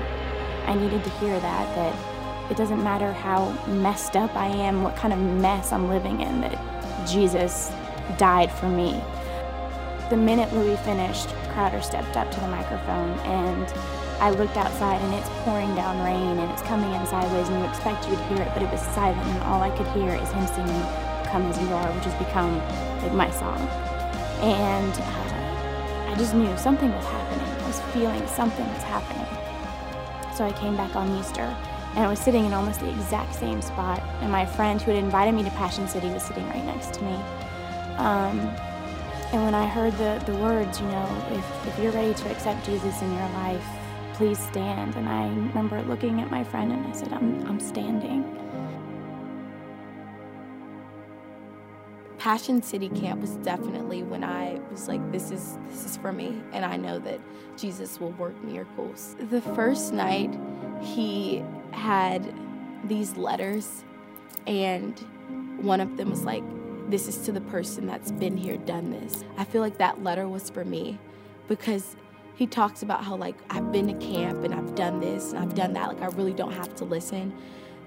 [0.66, 4.96] I needed to hear that, that it doesn't matter how messed up I am, what
[4.96, 7.72] kind of mess I'm living in, that Jesus
[8.16, 9.02] died for me.
[10.10, 13.66] The minute Louie finished, Crowder stepped up to the microphone and
[14.20, 17.68] I looked outside and it's pouring down rain and it's coming in sideways and you
[17.68, 20.30] expect you would hear it, but it was silent and all I could hear is
[20.32, 20.82] him singing
[21.26, 22.56] Come As You Are, which has become
[23.02, 23.60] like my song.
[24.40, 25.27] And uh,
[26.08, 27.62] I just knew something was happening.
[27.62, 29.26] I was feeling something was happening.
[30.34, 31.54] So I came back on Easter
[31.94, 34.02] and I was sitting in almost the exact same spot.
[34.22, 37.04] And my friend who had invited me to Passion City was sitting right next to
[37.04, 37.14] me.
[37.98, 38.40] Um,
[39.32, 42.64] and when I heard the, the words, you know, if, if you're ready to accept
[42.64, 43.66] Jesus in your life,
[44.14, 44.94] please stand.
[44.94, 48.24] And I remember looking at my friend and I said, I'm, I'm standing.
[52.28, 56.42] Passion City Camp was definitely when I was like, this is this is for me,
[56.52, 57.20] and I know that
[57.56, 59.16] Jesus will work miracles.
[59.30, 60.38] The first night,
[60.82, 62.30] he had
[62.84, 63.82] these letters,
[64.46, 64.98] and
[65.62, 66.44] one of them was like,
[66.90, 69.24] this is to the person that's been here, done this.
[69.38, 70.98] I feel like that letter was for me
[71.48, 71.96] because
[72.34, 75.54] he talks about how like I've been to camp and I've done this and I've
[75.54, 75.88] done that.
[75.88, 77.32] Like I really don't have to listen.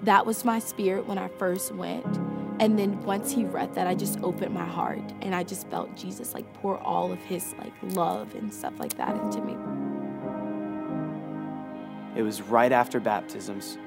[0.02, 2.31] that was my spirit when I first went.
[2.60, 5.94] And then once he read that, I just opened my heart and I just felt
[5.96, 9.56] Jesus like pour all of his like love and stuff like that into me.
[12.14, 13.78] It was right after baptisms.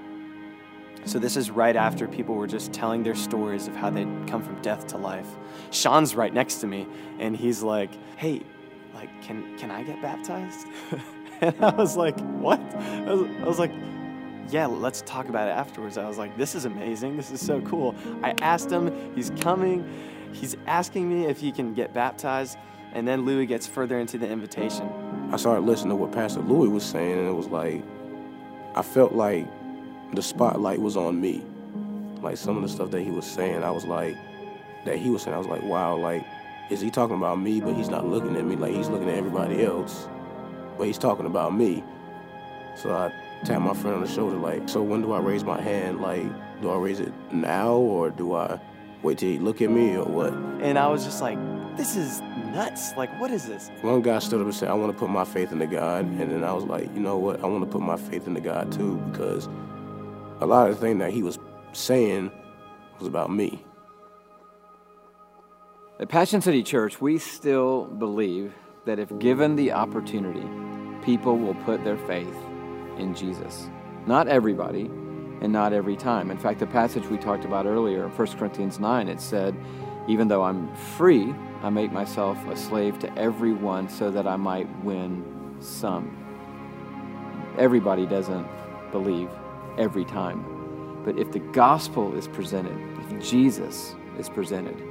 [1.06, 4.42] So this is right after people were just telling their stories of how they'd come
[4.42, 5.28] from death to life.
[5.70, 6.88] Sean's right next to me
[7.20, 8.42] and he's like, "Hey,
[8.94, 10.68] like can can I get baptized?"
[11.42, 13.72] and I was like, "What?" I was, I was like,
[14.50, 15.98] yeah, let's talk about it afterwards.
[15.98, 17.18] I was like, this is amazing.
[17.18, 17.96] This is so cool.
[18.24, 19.88] I asked him, he's coming.
[20.34, 22.58] He's asking me if he can get baptized.
[22.94, 24.90] And then Louie gets further into the invitation.
[25.32, 27.84] I started listening to what Pastor Louie was saying, and it was like,
[28.76, 29.48] I felt like
[30.14, 31.44] the spotlight was on me.
[32.22, 34.16] Like some of the stuff that he was saying, I was like,
[34.86, 36.26] that he was saying, I was like, wow, like,
[36.70, 39.16] is he talking about me, but he's not looking at me like he's looking at
[39.16, 40.08] everybody else,
[40.78, 41.84] but he's talking about me.
[42.76, 43.12] So I
[43.44, 46.02] tap my friend on the shoulder, like, so when do I raise my hand?
[46.02, 46.26] Like,
[46.62, 48.60] do I raise it now or do I
[49.04, 50.34] wait till he look at me or what?
[50.62, 51.38] And I was just like,
[51.78, 52.22] this is
[52.54, 52.94] nuts.
[52.96, 53.70] Like, what is this?
[53.82, 56.06] One guy stood up and said, I want to put my faith into God.
[56.06, 57.44] And then I was like, you know what?
[57.44, 59.48] I want to put my faith into God too because
[60.40, 61.38] a lot of the things that he was
[61.74, 62.32] saying
[63.00, 63.64] was about me.
[66.00, 68.54] At Passion City Church, we still believe
[68.86, 70.46] that if given the opportunity,
[71.04, 72.36] people will put their faith
[72.98, 73.70] in Jesus.
[74.06, 74.90] Not everybody
[75.42, 76.32] and not every time.
[76.32, 79.56] In fact, the passage we talked about earlier, 1 Corinthians 9, it said,
[80.08, 84.68] Even though I'm free, I make myself a slave to everyone so that I might
[84.84, 85.24] win
[85.60, 86.16] some.
[87.58, 88.48] Everybody doesn't
[88.92, 89.30] believe
[89.78, 90.46] every time.
[91.04, 94.82] But if the gospel is presented, if Jesus is presented,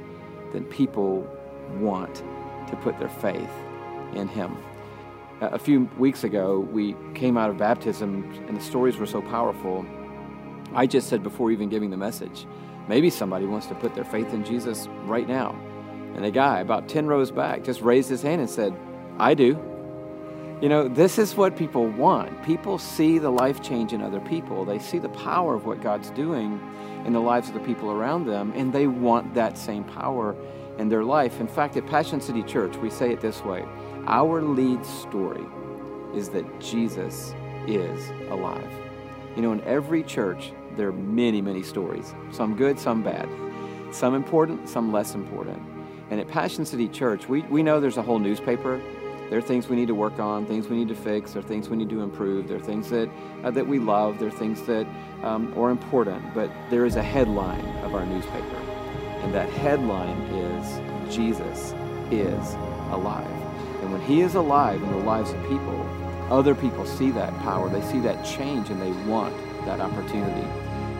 [0.53, 1.27] then people
[1.79, 2.23] want
[2.69, 3.51] to put their faith
[4.13, 4.57] in him.
[5.41, 9.85] A few weeks ago, we came out of baptism, and the stories were so powerful.
[10.73, 12.45] I just said before even giving the message,
[12.87, 15.53] maybe somebody wants to put their faith in Jesus right now.
[16.15, 18.73] And a guy about 10 rows back just raised his hand and said,
[19.19, 19.59] I do.
[20.61, 22.41] You know, this is what people want.
[22.43, 26.11] People see the life change in other people, they see the power of what God's
[26.11, 26.61] doing
[27.05, 30.33] in the lives of the people around them, and they want that same power
[30.77, 31.41] in their life.
[31.41, 33.65] In fact, at Passion City Church, we say it this way
[34.07, 35.45] our lead story
[36.13, 37.33] is that Jesus
[37.67, 38.71] is alive.
[39.35, 43.27] You know, in every church, there are many, many stories, some good, some bad,
[43.91, 45.61] some important, some less important.
[46.09, 48.81] And at Passion City Church, we, we know there's a whole newspaper.
[49.29, 51.47] There are things we need to work on, things we need to fix, there are
[51.47, 53.09] things we need to improve, there are things that,
[53.43, 54.85] uh, that we love, there are things that
[55.23, 56.21] um, are important.
[56.35, 58.57] But there is a headline of our newspaper,
[59.23, 61.73] and that headline is Jesus
[62.11, 62.53] is
[62.91, 63.34] alive.
[63.95, 65.79] When He is alive in the lives of people,
[66.29, 70.45] other people see that power, they see that change, and they want that opportunity.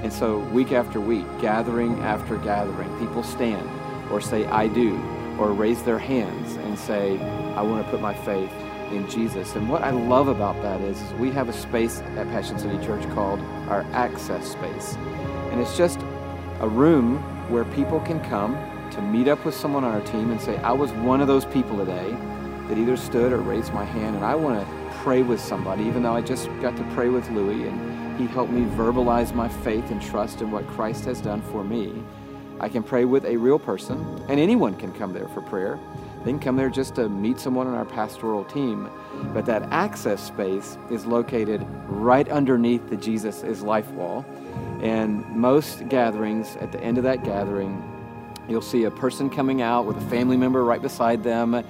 [0.02, 3.70] And so, week after week, gathering after gathering, people stand
[4.10, 4.96] or say, I do,
[5.38, 7.20] or raise their hands and say,
[7.54, 8.54] I want to put my faith
[8.94, 9.58] in Jesus.
[9.58, 12.78] And what I love about that is, is we have a space at Passion City
[12.78, 14.96] Church called our access space.
[15.52, 16.00] And it's just
[16.62, 17.18] a room
[17.52, 18.56] where people can come
[18.92, 21.44] to meet up with someone on our team and say, I was one of those
[21.44, 22.18] people today
[22.67, 26.04] that either stood or raised my hand, and I want to pray with somebody, even
[26.04, 29.91] though I just got to pray with Louie, and he helped me verbalize my faith
[29.91, 32.04] and trust in what Christ has done for me.
[32.60, 33.99] I can pray with a real person,
[34.30, 35.78] and anyone can come there for prayer.
[36.23, 38.89] They can come there just to meet someone on our pastoral team.
[39.34, 44.25] But that access space is located right underneath the Jesus is Life wall.
[44.82, 47.84] And most gatherings, at the end of that gathering,
[48.49, 51.63] you'll see a person coming out with a family member right beside them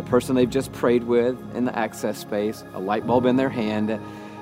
[0.00, 3.50] the person they've just prayed with in the access space, a light bulb in their
[3.50, 3.90] hand,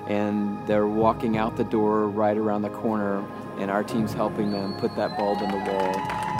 [0.06, 3.26] and they're walking out the door right around the corner,
[3.58, 5.96] and our team's helping them put that bulb in the wall.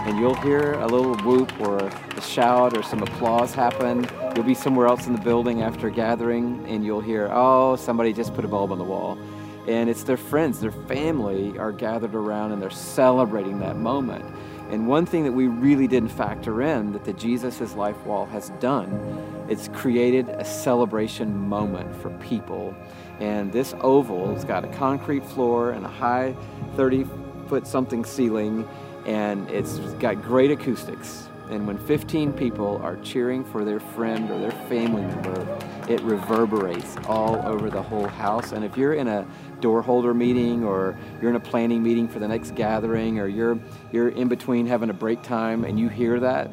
[0.07, 4.07] And you'll hear a little whoop or a shout or some applause happen.
[4.37, 8.35] You'll be somewhere else in the building after gathering, and you'll hear, oh, somebody just
[8.35, 9.19] put a bulb on the wall.
[9.67, 14.25] And it's their friends, their family are gathered around, and they're celebrating that moment.
[14.71, 18.51] And one thing that we really didn't factor in that the Jesus Life Wall has
[18.61, 22.75] done, it's created a celebration moment for people.
[23.19, 26.37] And this oval has got a concrete floor and a high
[26.77, 27.07] 30
[27.49, 28.69] foot something ceiling,
[29.07, 31.29] and it's got great acoustics.
[31.51, 36.99] And when 15 people are cheering for their friend or their family member, it reverberates
[37.07, 38.53] all over the whole house.
[38.53, 39.27] And if you're in a
[39.61, 43.59] door holder meeting or you're in a planning meeting for the next gathering or you're,
[43.93, 46.51] you're in between having a break time and you hear that,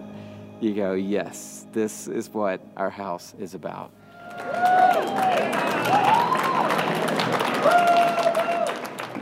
[0.60, 3.92] you go, yes, this is what our house is about.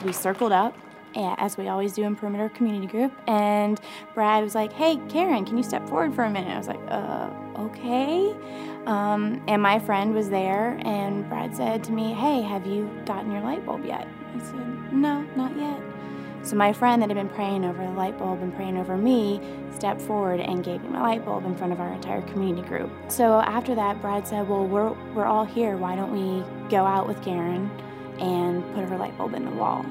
[0.04, 0.76] We circled up
[1.16, 3.14] as we always do in Perimeter Community Group.
[3.28, 3.80] And
[4.14, 6.52] Brad was like, Hey, Karen, can you step forward for a minute?
[6.52, 8.36] I was like, Uh, okay.
[8.86, 13.32] Um, and my friend was there, and Brad said to me, Hey, have you gotten
[13.32, 14.08] your light bulb yet?
[14.36, 15.80] I said, No, not yet.
[16.44, 19.40] So my friend that had been praying over the light bulb and praying over me
[19.74, 22.92] stepped forward and gave me my light bulb in front of our entire community group.
[23.08, 25.78] So after that, Brad said, Well, we're, we're all here.
[25.78, 27.72] Why don't we go out with Karen
[28.20, 29.86] and put her light bulb in the wall?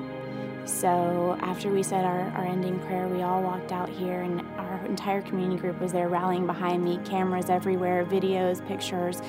[0.65, 4.85] So after we said our, our ending prayer, we all walked out here, and our
[4.87, 9.21] entire community group was there rallying behind me, cameras everywhere, videos, pictures.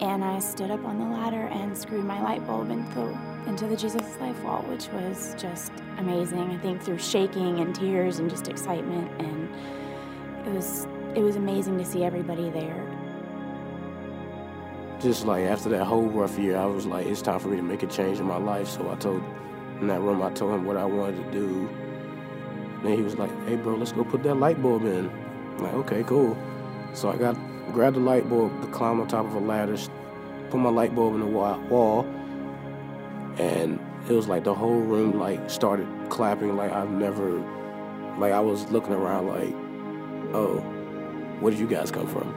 [0.00, 3.76] And I stood up on the ladder and screwed my light bulb into, into the
[3.76, 6.50] Jesus Life wall, which was just amazing.
[6.50, 9.48] I think through shaking and tears and just excitement, and
[10.46, 12.84] it was it was amazing to see everybody there.
[15.00, 17.62] Just like after that whole rough year, I was like, it's time for me to
[17.62, 18.68] make a change in my life.
[18.68, 19.22] So I told
[19.80, 21.68] in that room, I told him what I wanted to do.
[22.82, 25.08] And he was like, hey, bro, let's go put that light bulb in.
[25.08, 26.36] I'm like, okay, cool.
[26.92, 27.36] So I got
[27.72, 29.76] grabbed the light bulb, to climb on top of a ladder,
[30.50, 32.06] put my light bulb in the wall,
[33.38, 37.42] and it was like the whole room like started clapping like I've never,
[38.18, 39.54] like I was looking around like,
[40.34, 40.60] oh,
[41.40, 42.34] where did you guys come from?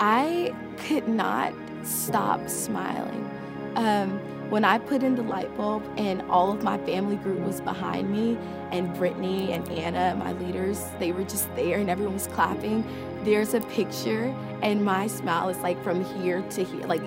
[0.00, 3.30] I could not stop smiling.
[3.76, 4.20] Um,
[4.50, 8.08] when I put in the light bulb and all of my family group was behind
[8.10, 8.38] me,
[8.70, 12.84] and Brittany and Anna, my leaders, they were just there and everyone was clapping.
[13.24, 14.32] There's a picture,
[14.62, 16.86] and my smile is like from here to here.
[16.86, 17.02] Like,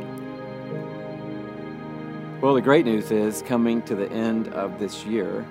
[2.42, 5.46] well, the great news is coming to the end of this year,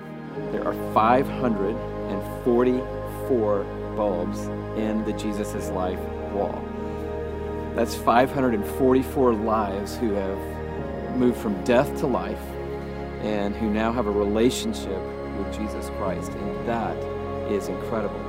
[0.52, 3.64] there are 544
[3.96, 4.38] bulbs
[4.78, 5.98] in the Jesus Life
[6.32, 6.62] wall.
[7.74, 10.38] That's 544 lives who have
[11.18, 12.40] moved from death to life
[13.22, 15.02] and who now have a relationship
[15.36, 16.32] with Jesus Christ.
[16.32, 16.96] And that
[17.50, 18.20] is incredible.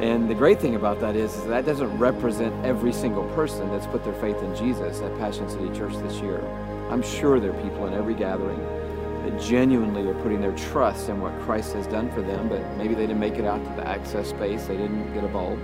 [0.00, 3.86] And the great thing about that is, is that doesn't represent every single person that's
[3.86, 6.40] put their faith in Jesus at Passion City Church this year.
[6.90, 8.60] I'm sure there are people in every gathering
[9.24, 12.94] that genuinely are putting their trust in what Christ has done for them, but maybe
[12.94, 15.58] they didn't make it out to the access space, they didn't get a bulb.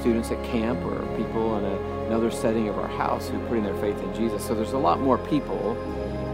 [0.00, 3.64] Students at camp or people in a, another setting of our house who are putting
[3.64, 4.44] their faith in Jesus.
[4.46, 5.74] So there's a lot more people,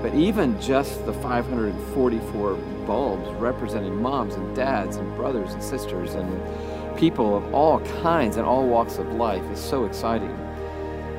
[0.03, 2.55] but even just the 544
[2.87, 8.45] bulbs representing moms and dads and brothers and sisters and people of all kinds and
[8.45, 10.37] all walks of life is so exciting.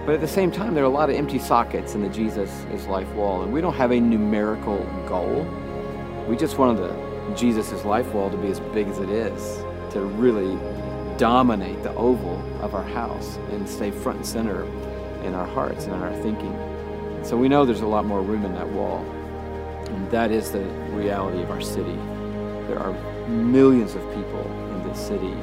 [0.05, 2.49] But at the same time, there are a lot of empty sockets in the Jesus
[2.73, 4.77] is Life wall, and we don't have a numerical
[5.07, 5.43] goal.
[6.27, 9.57] We just wanted the Jesus is Life wall to be as big as it is,
[9.93, 10.57] to really
[11.17, 14.63] dominate the oval of our house and stay front and center
[15.23, 16.53] in our hearts and in our thinking.
[17.23, 19.05] So we know there's a lot more room in that wall.
[19.87, 21.95] And that is the reality of our city.
[22.67, 22.93] There are
[23.27, 24.45] millions of people
[24.75, 25.33] in this city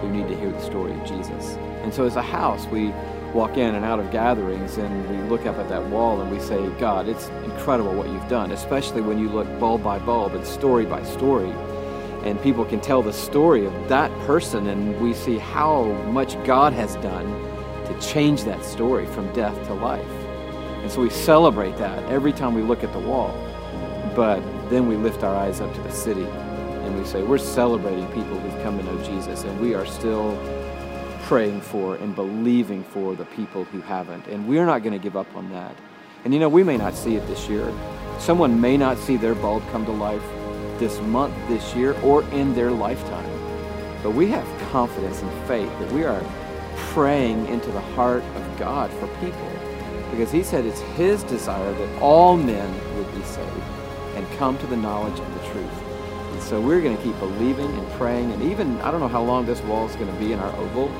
[0.00, 1.56] who need to hear the story of Jesus.
[1.82, 2.92] And so as a house, we
[3.34, 6.40] walk in and out of gatherings and we look up at that wall and we
[6.40, 10.44] say, God, it's incredible what you've done, especially when you look bulb by bulb and
[10.44, 11.52] story by story.
[12.24, 16.72] And people can tell the story of that person and we see how much God
[16.72, 17.26] has done
[17.86, 20.04] to change that story from death to life.
[20.82, 23.32] And so we celebrate that every time we look at the wall.
[24.14, 28.06] But then we lift our eyes up to the city and we say, we're celebrating
[28.08, 30.38] people who've come to know Jesus and we are still
[31.22, 34.26] praying for and believing for the people who haven't.
[34.26, 35.74] And we're not going to give up on that.
[36.24, 37.72] And you know, we may not see it this year.
[38.18, 40.22] Someone may not see their bulb come to life
[40.80, 43.30] this month, this year, or in their lifetime.
[44.02, 46.24] But we have confidence and faith that we are
[46.92, 49.48] praying into the heart of God for people.
[50.10, 53.62] Because he said it's his desire that all men would be saved
[54.16, 55.82] and come to the knowledge of the truth.
[56.32, 58.32] And so we're going to keep believing and praying.
[58.32, 60.56] And even, I don't know how long this wall is going to be in our
[60.56, 60.90] oval,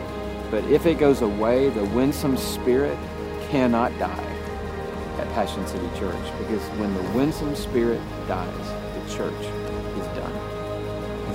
[0.50, 2.98] but if it goes away, the winsome spirit
[3.48, 4.36] cannot die
[5.18, 6.38] at Passion City Church.
[6.38, 9.59] Because when the winsome spirit dies, the church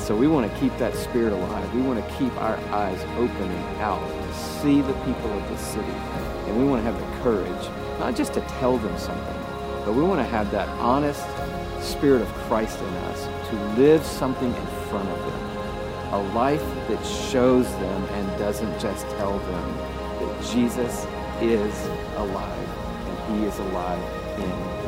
[0.05, 1.73] so we want to keep that spirit alive.
[1.73, 5.57] We want to keep our eyes open and out to see the people of the
[5.57, 5.91] city.
[6.47, 9.35] And we want to have the courage, not just to tell them something,
[9.83, 11.25] but we want to have that honest
[11.81, 15.45] spirit of Christ in us to live something in front of them
[16.13, 19.77] a life that shows them and doesn't just tell them
[20.19, 21.05] that Jesus
[21.41, 22.69] is alive
[23.07, 23.99] and he is alive
[24.39, 24.84] in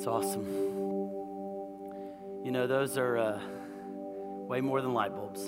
[0.00, 0.46] It's awesome.
[2.42, 3.38] You know, those are uh,
[4.48, 5.42] way more than light bulbs.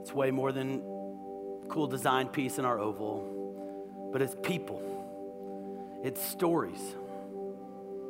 [0.00, 0.80] It's way more than
[1.68, 4.82] cool design piece in our oval, but it's people.
[6.02, 6.80] It's stories.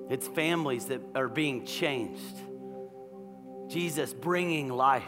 [0.08, 2.40] It's families that are being changed.
[3.68, 5.04] Jesus bringing life.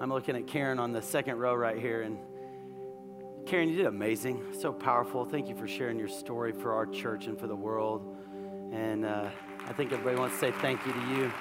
[0.00, 2.16] I'm looking at Karen on the second row right here, and
[3.46, 4.42] Karen, you did amazing.
[4.58, 5.24] So powerful.
[5.24, 8.16] Thank you for sharing your story for our church and for the world.
[8.72, 9.30] And uh,
[9.66, 11.32] I think everybody wants to say thank you to you.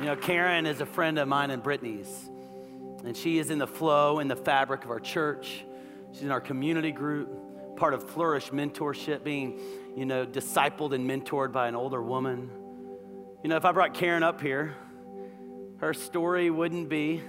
[0.00, 2.30] You know, Karen is a friend of mine and Brittany's,
[3.04, 5.64] and she is in the flow in the fabric of our church.
[6.12, 9.60] She's in our community group, part of Flourish mentorship, being,
[9.96, 12.50] you know, discipled and mentored by an older woman.
[13.42, 14.74] You know, if I brought Karen up here,
[15.80, 17.22] her story wouldn't be,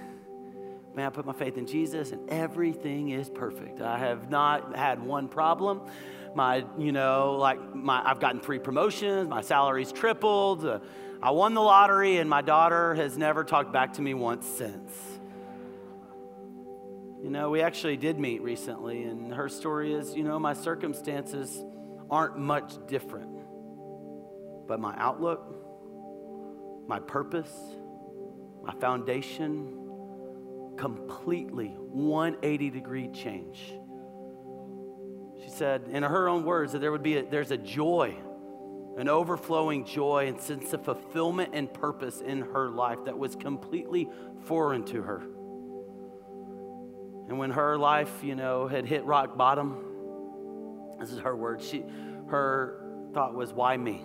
[0.94, 3.80] man, I put my faith in Jesus and everything is perfect.
[3.80, 5.80] I have not had one problem.
[6.34, 10.66] My, you know, like my, I've gotten three promotions, my salary's tripled.
[10.66, 10.80] Uh,
[11.22, 14.92] I won the lottery, and my daughter has never talked back to me once since.
[17.22, 21.64] You know, we actually did meet recently, and her story is you know, my circumstances
[22.10, 23.30] aren't much different,
[24.66, 25.46] but my outlook,
[26.88, 27.52] my purpose,
[28.62, 29.78] my foundation,
[30.76, 33.74] completely 180 degree change.
[35.42, 38.16] She said, in her own words, that there would be a, there's a joy,
[38.96, 44.08] an overflowing joy and sense of fulfillment and purpose in her life that was completely
[44.44, 45.22] foreign to her.
[47.28, 49.76] And when her life, you know, had hit rock bottom,
[51.00, 51.84] this is her word, she,
[52.28, 54.04] her thought was, why me?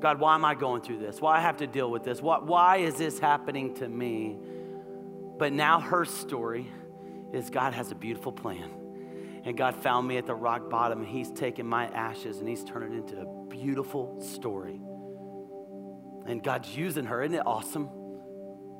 [0.00, 1.20] God, why am I going through this?
[1.20, 2.22] Why I have to deal with this?
[2.22, 4.38] Why, why is this happening to me?
[5.38, 6.66] But now her story
[7.32, 8.70] is God has a beautiful plan.
[9.44, 12.64] And God found me at the rock bottom, and He's taken my ashes and He's
[12.64, 14.80] turned it into a beautiful story.
[16.26, 17.22] And God's using her.
[17.22, 17.88] Isn't it awesome?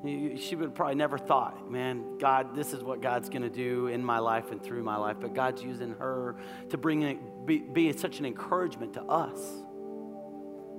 [0.04, 4.04] She would probably never thought, man, God, this is what God's going to do in
[4.04, 5.16] my life and through my life.
[5.20, 6.36] But God's using her
[6.70, 9.40] to bring be, be such an encouragement to us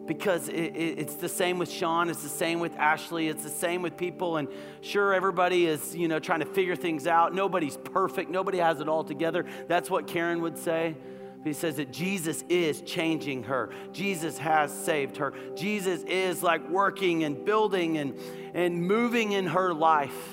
[0.09, 3.49] because it, it, it's the same with Sean, it's the same with Ashley, it's the
[3.49, 4.37] same with people.
[4.37, 4.47] And
[4.81, 7.35] sure, everybody is, you know, trying to figure things out.
[7.35, 9.45] Nobody's perfect, nobody has it all together.
[9.67, 10.97] That's what Karen would say.
[11.43, 13.69] He says that Jesus is changing her.
[13.93, 15.31] Jesus has saved her.
[15.55, 18.19] Jesus is like working and building and,
[18.55, 20.27] and moving in her life.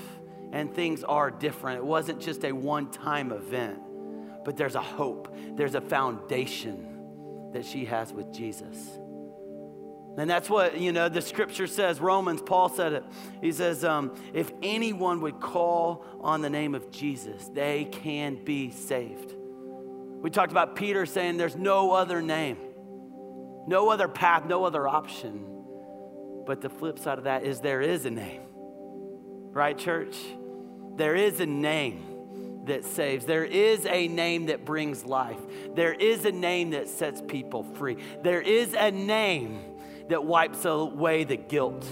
[0.52, 1.76] And things are different.
[1.76, 3.78] It wasn't just a one time event,
[4.42, 8.98] but there's a hope, there's a foundation that she has with Jesus.
[10.18, 12.00] And that's what, you know, the scripture says.
[12.00, 13.04] Romans, Paul said it.
[13.42, 18.70] He says, um, if anyone would call on the name of Jesus, they can be
[18.70, 19.34] saved.
[20.22, 22.56] We talked about Peter saying there's no other name,
[23.66, 25.44] no other path, no other option.
[26.46, 28.40] But the flip side of that is there is a name,
[29.52, 30.16] right, church?
[30.96, 33.26] There is a name that saves.
[33.26, 35.40] There is a name that brings life.
[35.74, 37.98] There is a name that sets people free.
[38.22, 39.60] There is a name
[40.08, 41.86] that wipes away the guilt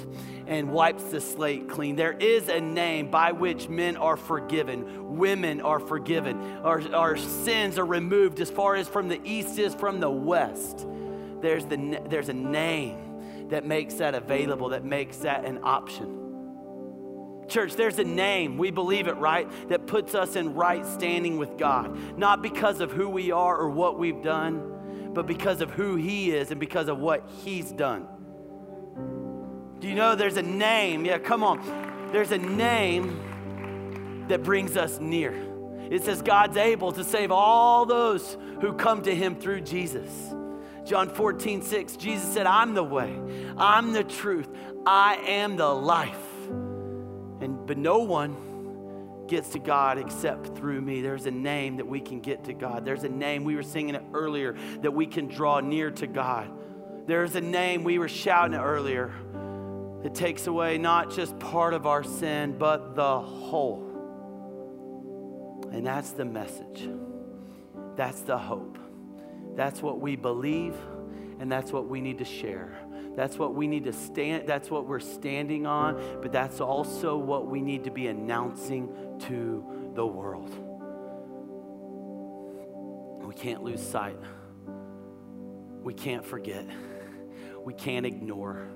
[0.47, 1.97] and wipes the slate clean.
[1.97, 7.79] There is a name by which men are forgiven, women are forgiven, our, our sins
[7.79, 10.87] are removed as far as from the east is from the west.
[11.41, 16.21] There's, the, there's a name that makes that available, that makes that an option.
[17.49, 21.59] Church, there's a name, we believe it, right, that puts us in right standing with
[21.59, 22.19] God.
[22.19, 24.74] Not because of who we are or what we've done,
[25.15, 28.07] but because of who He is and because of what He's done.
[29.81, 31.05] Do you know there's a name?
[31.05, 32.11] Yeah, come on.
[32.13, 35.35] There's a name that brings us near.
[35.91, 40.11] It says God's able to save all those who come to Him through Jesus.
[40.85, 43.19] John 14, 6, Jesus said, I'm the way,
[43.57, 44.49] I'm the truth,
[44.85, 46.27] I am the life.
[47.41, 48.37] And but no one
[49.35, 51.03] gets to God except through me.
[51.03, 52.85] There's a name that we can get to God.
[52.85, 56.49] There's a name, we were singing it earlier, that we can draw near to God.
[57.09, 59.13] There's a name, we were shouting it earlier,
[60.05, 63.91] that takes away not just part of our sin, but the whole.
[65.73, 66.89] And that's the message.
[67.97, 68.79] That's the hope.
[69.57, 70.77] That's what we believe,
[71.41, 72.79] and that's what we need to share.
[73.17, 77.47] That's what we need to stand, that's what we're standing on, but that's also what
[77.47, 78.89] we need to be announcing
[79.21, 80.51] to the world.
[83.25, 84.19] We can't lose sight.
[85.83, 86.67] We can't forget.
[87.65, 88.69] We can't ignore.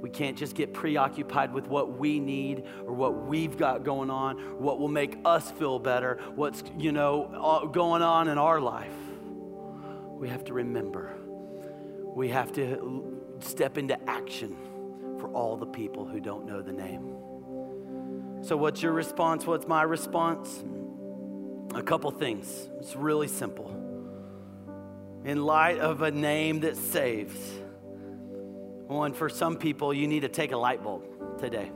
[0.00, 4.38] We can't just get preoccupied with what we need or what we've got going on,
[4.58, 8.92] what will make us feel better, what's, you know, going on in our life.
[10.10, 11.14] We have to remember.
[12.14, 14.56] We have to step into action.
[15.18, 17.15] For all the people who don't know the name.
[18.46, 19.44] So, what's your response?
[19.44, 20.62] What's my response?
[21.74, 22.68] A couple things.
[22.78, 23.72] It's really simple.
[25.24, 27.36] In light of a name that saves,
[28.86, 31.72] one, for some people, you need to take a light bulb today.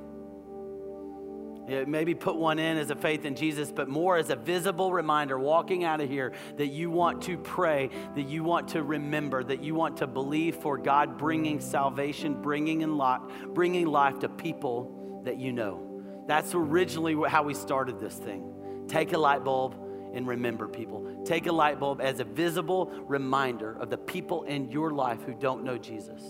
[1.88, 5.40] Maybe put one in as a faith in Jesus, but more as a visible reminder
[5.40, 9.60] walking out of here that you want to pray, that you want to remember, that
[9.60, 15.22] you want to believe for God bringing salvation, bringing, in life, bringing life to people
[15.24, 15.89] that you know.
[16.30, 18.84] That's originally how we started this thing.
[18.86, 19.74] Take a light bulb
[20.14, 21.24] and remember people.
[21.24, 25.34] Take a light bulb as a visible reminder of the people in your life who
[25.34, 26.22] don't know Jesus.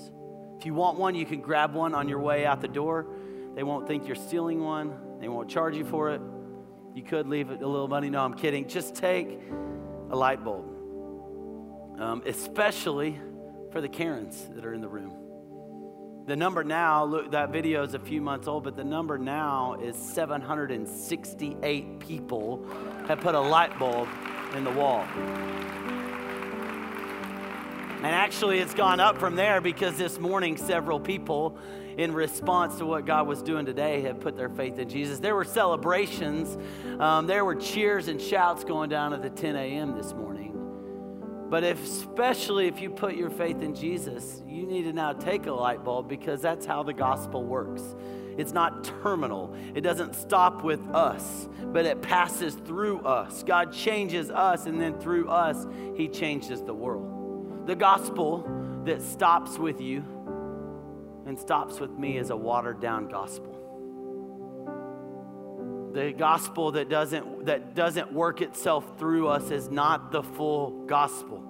[0.59, 3.09] If you want one, you can grab one on your way out the door.
[3.55, 4.96] They won't think you're stealing one.
[5.20, 6.22] They won't charge you for it.
[6.94, 8.09] You could leave it a little money.
[8.09, 8.68] No, I'm kidding.
[8.68, 9.38] Just take
[10.11, 10.64] a light bulb,
[12.01, 13.20] um, especially
[13.70, 15.09] for the Karens that are in the room.
[16.30, 19.74] The number now, look, that video is a few months old, but the number now
[19.82, 22.64] is 768 people
[23.08, 24.08] have put a light bulb
[24.54, 25.00] in the wall.
[27.96, 31.58] And actually, it's gone up from there because this morning, several people
[31.98, 35.18] in response to what God was doing today, have put their faith in Jesus.
[35.18, 36.56] There were celebrations,
[37.00, 39.96] um, there were cheers and shouts going down at the 10 a.m.
[39.96, 40.49] this morning.
[41.51, 45.46] But if, especially if you put your faith in Jesus, you need to now take
[45.46, 47.82] a light bulb because that's how the gospel works.
[48.38, 49.55] It's not terminal.
[49.74, 53.42] It doesn't stop with us, but it passes through us.
[53.42, 57.66] God changes us, and then through us, He changes the world.
[57.66, 58.48] The gospel
[58.84, 60.05] that stops with you
[61.26, 63.59] and stops with me is a watered down gospel.
[65.93, 71.45] The gospel that doesn't, that doesn't work itself through us is not the full gospel.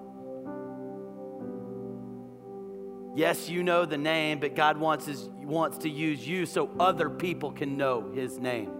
[3.15, 7.09] Yes, you know the name, but God wants, his, wants to use you so other
[7.09, 8.71] people can know his name.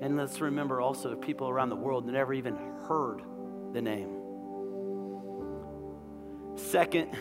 [0.00, 2.56] And let's remember also people around the world that never even
[2.88, 3.22] heard
[3.72, 4.18] the name.
[6.56, 7.16] Second,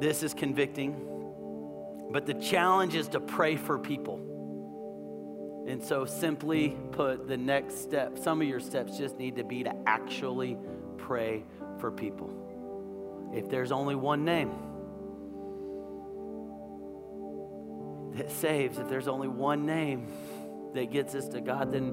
[0.00, 1.08] this is convicting.
[2.10, 4.20] But the challenge is to pray for people.
[5.66, 9.62] And so, simply put, the next step, some of your steps just need to be
[9.62, 10.56] to actually
[10.98, 11.44] pray
[11.78, 12.30] for people.
[13.32, 14.50] If there's only one name
[18.16, 20.08] that saves, if there's only one name
[20.74, 21.92] that gets us to God, then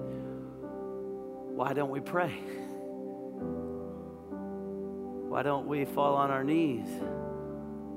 [1.55, 2.33] why don't we pray?
[5.29, 6.87] Why don't we fall on our knees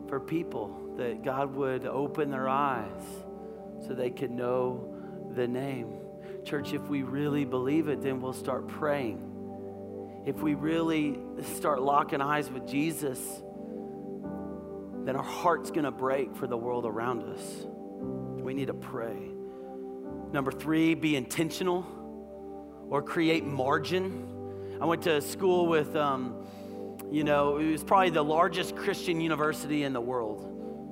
[0.09, 0.83] for people?
[0.97, 3.03] that God would open their eyes
[3.87, 4.92] so they could know
[5.35, 5.95] the name.
[6.45, 9.29] Church, if we really believe it, then we'll start praying.
[10.27, 11.19] If we really
[11.57, 13.19] start locking eyes with Jesus,
[15.05, 17.67] then our heart's going to break for the world around us.
[18.41, 19.31] We need to pray.
[20.33, 21.87] Number three, be intentional
[22.89, 24.29] or create margin.
[24.81, 26.47] I went to school with, um,
[27.11, 30.49] you know, it was probably the largest Christian university in the world.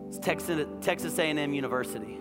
[0.08, 2.18] It's Texas, Texas A&M University.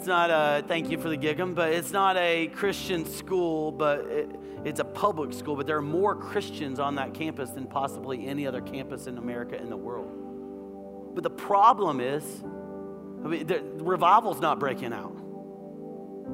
[0.00, 4.00] It's not a, thank you for the gig'em, but it's not a Christian school, but
[4.06, 4.30] it,
[4.64, 5.56] it's a public school.
[5.56, 9.60] But there are more Christians on that campus than possibly any other campus in America
[9.60, 11.12] in the world.
[11.14, 15.12] But the problem is, I mean, the revival's not breaking out.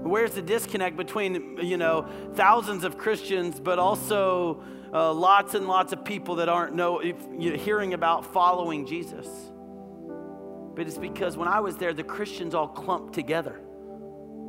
[0.05, 4.63] Where's the disconnect between, you know, thousands of Christians, but also
[4.93, 8.87] uh, lots and lots of people that aren't know, if, you know, hearing about following
[8.87, 9.27] Jesus?
[10.77, 13.61] But it's because when I was there, the Christians all clumped together.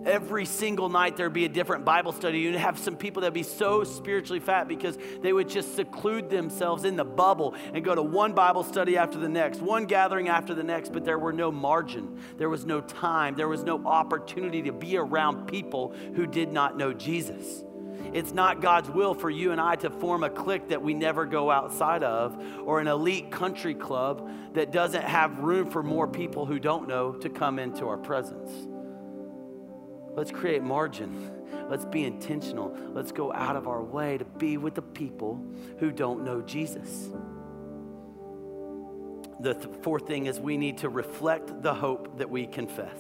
[0.05, 2.39] Every single night there'd be a different Bible study.
[2.39, 6.86] You'd have some people that'd be so spiritually fat because they would just seclude themselves
[6.86, 10.53] in the bubble and go to one Bible study after the next, one gathering after
[10.53, 12.21] the next, but there were no margin.
[12.38, 13.36] There was no time.
[13.36, 17.63] There was no opportunity to be around people who did not know Jesus.
[18.14, 21.26] It's not God's will for you and I to form a clique that we never
[21.26, 26.45] go outside of or an elite country club that doesn't have room for more people
[26.45, 28.50] who don't know to come into our presence.
[30.16, 31.32] Let's create margin.
[31.70, 32.76] Let's be intentional.
[32.93, 35.39] Let's go out of our way to be with the people
[35.80, 37.10] who don't know Jesus.
[39.39, 43.00] The th- fourth thing is we need to reflect the hope that we confess.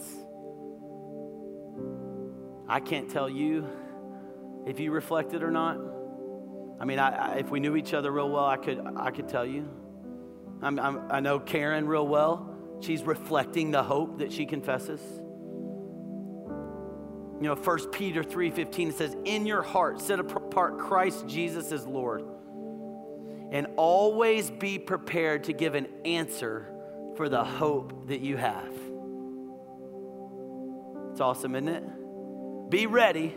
[2.67, 3.67] I can't tell you
[4.67, 5.79] if you reflected or not.
[6.79, 9.29] I mean, I, I, if we knew each other real well, I could, I could
[9.29, 9.67] tell you.
[10.61, 12.53] I'm, I'm, I know Karen real well.
[12.81, 15.01] She's reflecting the hope that she confesses.
[17.39, 22.23] You know, 1 Peter 3:15 says, "In your heart set apart Christ Jesus as Lord,
[23.51, 26.67] and always be prepared to give an answer
[27.15, 28.73] for the hope that you have."
[31.11, 32.69] It's awesome, isn't it?
[32.71, 33.35] Be ready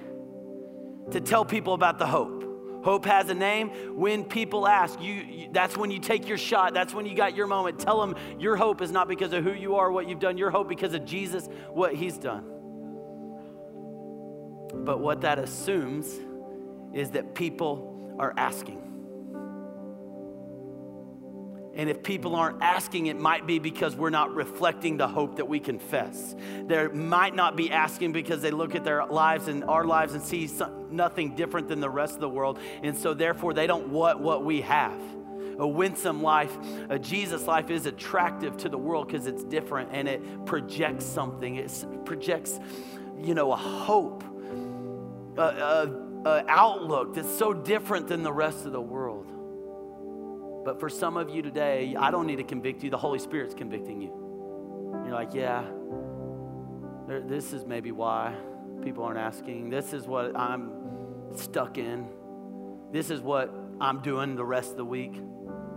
[1.12, 2.40] to tell people about the hope.
[2.82, 3.70] Hope has a name.
[3.96, 6.72] When people ask, you, you, that's when you take your shot.
[6.72, 7.78] That's when you got your moment.
[7.78, 10.38] Tell them your hope is not because of who you are, what you've done.
[10.38, 12.44] Your hope because of Jesus, what he's done.
[14.72, 16.08] But what that assumes
[16.94, 18.89] is that people are asking.
[21.74, 25.46] And if people aren't asking, it might be because we're not reflecting the hope that
[25.46, 26.34] we confess.
[26.66, 30.22] They might not be asking because they look at their lives and our lives and
[30.22, 32.58] see some, nothing different than the rest of the world.
[32.82, 35.00] And so, therefore, they don't want what we have.
[35.58, 36.56] A winsome life,
[36.88, 41.56] a Jesus life is attractive to the world because it's different and it projects something.
[41.56, 42.58] It projects,
[43.22, 44.24] you know, a hope,
[45.36, 49.29] a, a, a outlook that's so different than the rest of the world.
[50.64, 52.90] But for some of you today, I don't need to convict you.
[52.90, 54.12] The Holy Spirit's convicting you.
[55.04, 55.64] You're like, yeah,
[57.08, 58.34] this is maybe why
[58.82, 59.70] people aren't asking.
[59.70, 60.72] This is what I'm
[61.34, 62.08] stuck in.
[62.92, 65.14] This is what I'm doing the rest of the week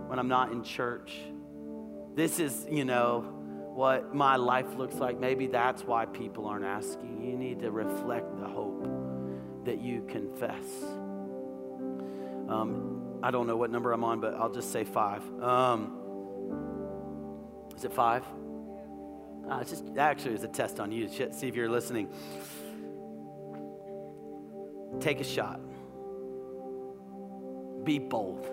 [0.06, 1.16] when I'm not in church.
[2.14, 3.20] This is, you know,
[3.74, 5.18] what my life looks like.
[5.18, 7.22] Maybe that's why people aren't asking.
[7.24, 8.86] You need to reflect the hope
[9.64, 10.64] that you confess.
[12.48, 15.22] Um, I don't know what number I'm on, but I'll just say five.
[15.42, 15.98] Um,
[17.74, 18.22] is it five?
[19.50, 21.08] Uh, it's just actually it's a test on you.
[21.08, 22.10] See if you're listening.
[25.00, 25.58] Take a shot.
[27.82, 28.46] Be bold.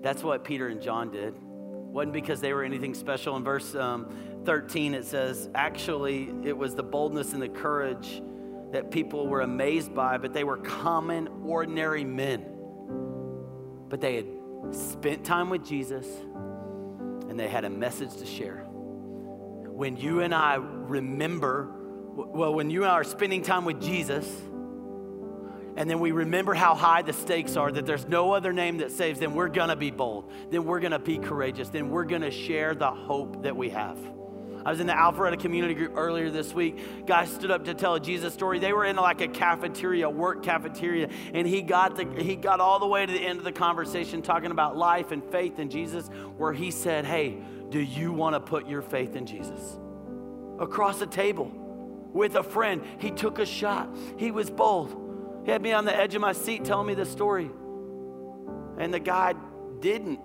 [0.00, 1.34] That's what Peter and John did.
[1.42, 3.36] wasn't because they were anything special.
[3.36, 8.22] In verse um, 13, it says, actually, it was the boldness and the courage
[8.70, 12.52] that people were amazed by, but they were common, ordinary men
[13.88, 14.26] but they had
[14.72, 16.06] spent time with Jesus
[17.28, 18.64] and they had a message to share.
[18.68, 21.70] When you and I remember,
[22.14, 24.26] well, when you and I are spending time with Jesus,
[25.76, 28.90] and then we remember how high the stakes are, that there's no other name that
[28.90, 30.30] saves, then we're gonna be bold.
[30.50, 31.68] Then we're gonna be courageous.
[31.68, 33.98] Then we're gonna share the hope that we have.
[34.66, 37.06] I was in the Alpharetta community group earlier this week.
[37.06, 38.58] Guys stood up to tell a Jesus story.
[38.58, 42.80] They were in like a cafeteria, work cafeteria, and he got the, he got all
[42.80, 46.08] the way to the end of the conversation talking about life and faith in Jesus,
[46.36, 47.38] where he said, "Hey,
[47.68, 49.78] do you want to put your faith in Jesus?"
[50.58, 51.48] Across the table
[52.12, 53.88] with a friend, he took a shot.
[54.16, 55.44] He was bold.
[55.44, 57.48] He had me on the edge of my seat telling me the story.
[58.78, 59.34] And the guy
[59.78, 60.18] didn't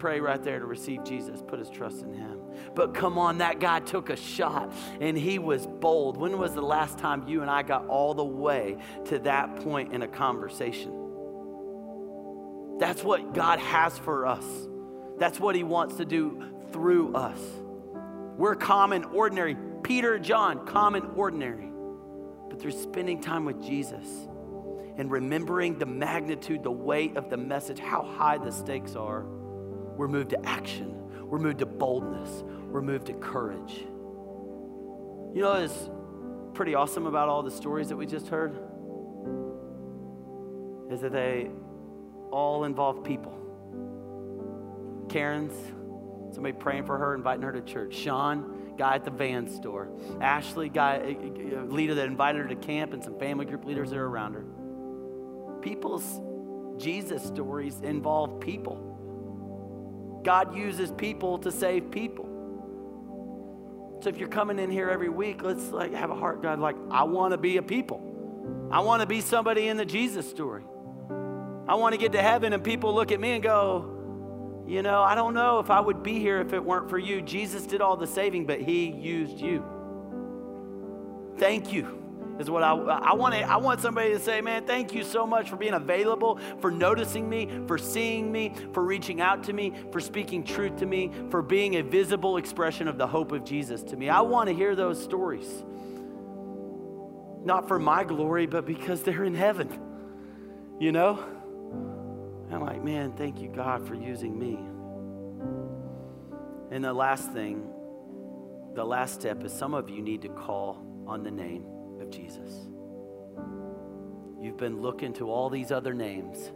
[0.00, 2.31] pray right there to receive Jesus, put his trust in him.
[2.74, 6.16] But come on, that guy took a shot and he was bold.
[6.16, 9.92] When was the last time you and I got all the way to that point
[9.92, 10.98] in a conversation?
[12.78, 14.44] That's what God has for us.
[15.18, 16.42] That's what he wants to do
[16.72, 17.38] through us.
[18.36, 19.56] We're common, ordinary.
[19.82, 21.70] Peter, John, common, ordinary.
[22.48, 24.06] But through spending time with Jesus
[24.96, 29.24] and remembering the magnitude, the weight of the message, how high the stakes are,
[29.96, 31.01] we're moved to action
[31.32, 32.44] we're moved to boldness.
[32.70, 33.78] We're moved to courage.
[35.34, 35.90] You know what is
[36.52, 38.52] pretty awesome about all the stories that we just heard?
[40.90, 41.48] Is that they
[42.30, 43.32] all involve people.
[45.08, 45.54] Karen's,
[46.34, 47.94] somebody praying for her, inviting her to church.
[47.94, 49.88] Sean, guy at the van store.
[50.20, 53.64] Ashley, guy, eh, eh, eh, leader that invited her to camp, and some family group
[53.64, 54.44] leaders that are around her.
[55.62, 56.20] People's
[56.76, 58.91] Jesus stories involve people.
[60.22, 62.28] God uses people to save people.
[64.02, 66.76] So if you're coming in here every week, let's like have a heart, God, like
[66.90, 68.68] I want to be a people.
[68.70, 70.64] I want to be somebody in the Jesus story.
[71.68, 75.02] I want to get to heaven and people look at me and go, you know,
[75.02, 77.22] I don't know if I would be here if it weren't for you.
[77.22, 79.64] Jesus did all the saving, but he used you.
[81.38, 82.01] Thank you
[82.38, 85.50] is what I, I want I want somebody to say, man, thank you so much
[85.50, 90.00] for being available, for noticing me, for seeing me, for reaching out to me, for
[90.00, 93.96] speaking truth to me, for being a visible expression of the hope of Jesus to
[93.96, 94.08] me.
[94.08, 95.64] I want to hear those stories.
[97.44, 99.68] Not for my glory, but because they're in heaven.
[100.78, 101.24] You know?
[102.50, 104.58] I'm like, man, thank you, God, for using me.
[106.70, 107.68] And the last thing,
[108.74, 111.71] the last step is some of you need to call on the name
[112.12, 112.52] Jesus.
[114.40, 116.50] You've been looking to all these other names.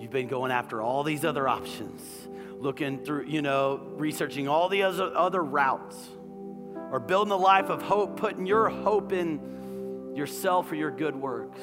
[0.00, 2.00] You've been going after all these other options,
[2.58, 5.96] looking through, you know, researching all the other, other routes,
[6.90, 11.60] or building a life of hope, putting your hope in yourself or your good works.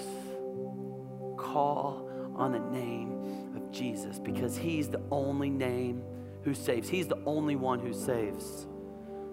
[1.37, 6.03] Call on the name of Jesus because He's the only name
[6.43, 8.67] who saves, He's the only one who saves.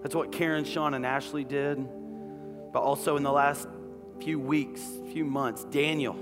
[0.01, 1.87] That's what Karen, Sean, and Ashley did.
[2.75, 3.69] But also in the last
[4.19, 4.81] few weeks,
[5.13, 6.17] few months, Daniel.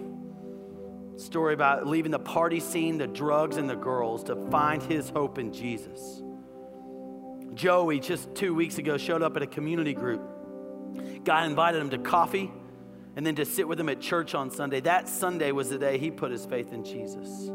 [1.15, 5.39] Story about leaving the party scene, the drugs, and the girls to find his hope
[5.39, 6.21] in Jesus.
[7.55, 10.21] Joey, just two weeks ago, showed up at a community group.
[11.23, 12.51] God invited him to coffee
[13.15, 14.79] and then to sit with him at church on Sunday.
[14.79, 17.49] That Sunday was the day he put his faith in Jesus.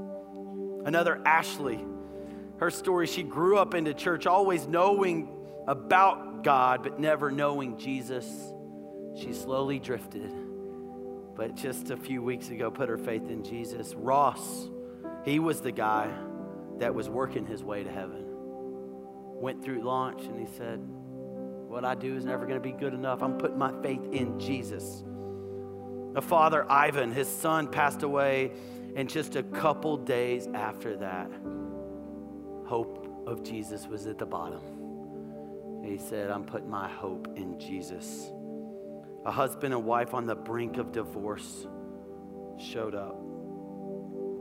[0.84, 1.78] Another Ashley,
[2.56, 5.28] her story, she grew up into church always knowing
[5.68, 8.26] about God, but never knowing Jesus.
[9.16, 10.32] She slowly drifted,
[11.36, 13.94] but just a few weeks ago put her faith in Jesus.
[13.94, 14.68] Ross,
[15.24, 16.10] he was the guy
[16.78, 18.24] that was working his way to heaven.
[18.26, 22.94] Went through launch and he said, What I do is never going to be good
[22.94, 23.22] enough.
[23.22, 25.04] I'm putting my faith in Jesus.
[26.14, 28.52] A father, Ivan, his son passed away,
[28.96, 31.30] and just a couple days after that,
[32.66, 34.62] hope of Jesus was at the bottom.
[35.84, 38.30] He said, I'm putting my hope in Jesus.
[39.28, 41.66] A husband and wife on the brink of divorce
[42.58, 43.14] showed up.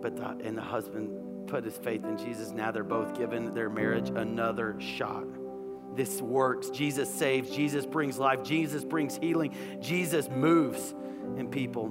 [0.02, 2.52] But the, and the husband put his faith in Jesus.
[2.52, 5.26] Now they're both giving their marriage another shot.
[5.94, 6.70] This works.
[6.70, 7.50] Jesus saves.
[7.50, 8.44] Jesus brings life.
[8.44, 9.54] Jesus brings healing.
[9.82, 10.96] Jesus moves
[11.36, 11.90] in people.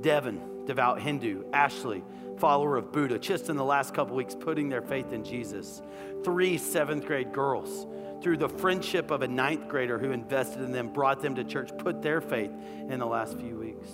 [0.00, 1.42] Devin, devout Hindu.
[1.52, 2.04] Ashley,
[2.38, 5.82] follower of Buddha, just in the last couple weeks, putting their faith in Jesus.
[6.22, 7.88] Three seventh grade girls
[8.22, 11.70] through the friendship of a ninth grader who invested in them, brought them to church,
[11.78, 12.50] put their faith
[12.88, 13.88] in the last few weeks.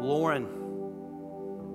[0.00, 0.46] Lauren,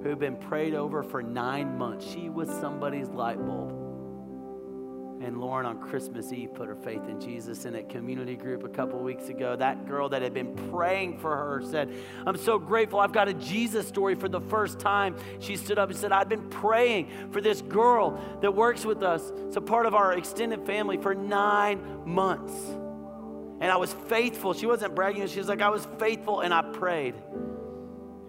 [0.03, 3.86] who'd been prayed over for nine months, she was somebody's light bulb.
[5.19, 8.69] And Lauren on Christmas Eve put her faith in Jesus in a community group a
[8.69, 9.55] couple weeks ago.
[9.55, 11.91] That girl that had been praying for her said,
[12.25, 12.99] I'm so grateful.
[12.99, 15.15] I've got a Jesus story for the first time.
[15.39, 19.31] She stood up and said, I've been praying for this girl that works with us.
[19.47, 22.53] It's a part of our extended family for nine months.
[23.59, 24.53] And I was faithful.
[24.53, 25.25] She wasn't bragging.
[25.27, 27.15] She was like, I was faithful and I prayed.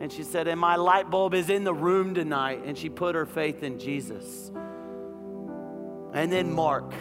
[0.00, 2.62] And she said, And my light bulb is in the room tonight.
[2.64, 4.50] And she put her faith in Jesus.
[6.12, 6.92] And then Mark.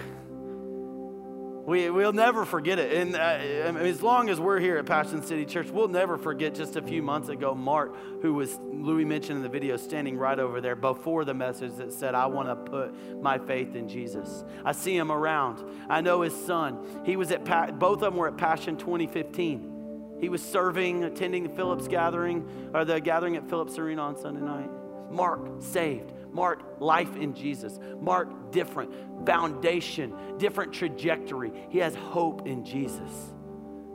[1.68, 2.94] We, we'll never forget it.
[2.94, 6.78] And uh, as long as we're here at Passion City Church, we'll never forget just
[6.78, 10.62] a few months ago, Mark, who was, Louie mentioned in the video, standing right over
[10.62, 14.46] there before the message that said, I want to put my faith in Jesus.
[14.64, 15.62] I see him around.
[15.90, 17.02] I know his son.
[17.04, 17.44] He was at,
[17.78, 20.18] both of them were at Passion 2015.
[20.22, 24.40] He was serving, attending the Phillips gathering, or the gathering at Phillips Arena on Sunday
[24.40, 24.70] night.
[25.12, 26.14] Mark saved.
[26.32, 27.80] Mark life in Jesus.
[28.00, 28.92] Mark different
[29.26, 31.52] foundation, different trajectory.
[31.70, 33.34] He has hope in Jesus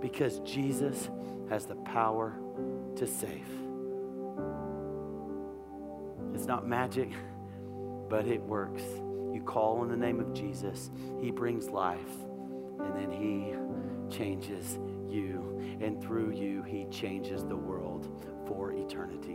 [0.01, 1.09] because Jesus
[1.49, 2.35] has the power
[2.97, 3.49] to save.
[6.35, 7.11] It's not magic,
[8.09, 8.83] but it works.
[9.33, 12.01] You call on the name of Jesus, He brings life,
[12.81, 13.55] and then He
[14.15, 14.79] changes
[15.09, 15.79] you.
[15.81, 18.09] And through you, He changes the world
[18.47, 19.32] for eternity.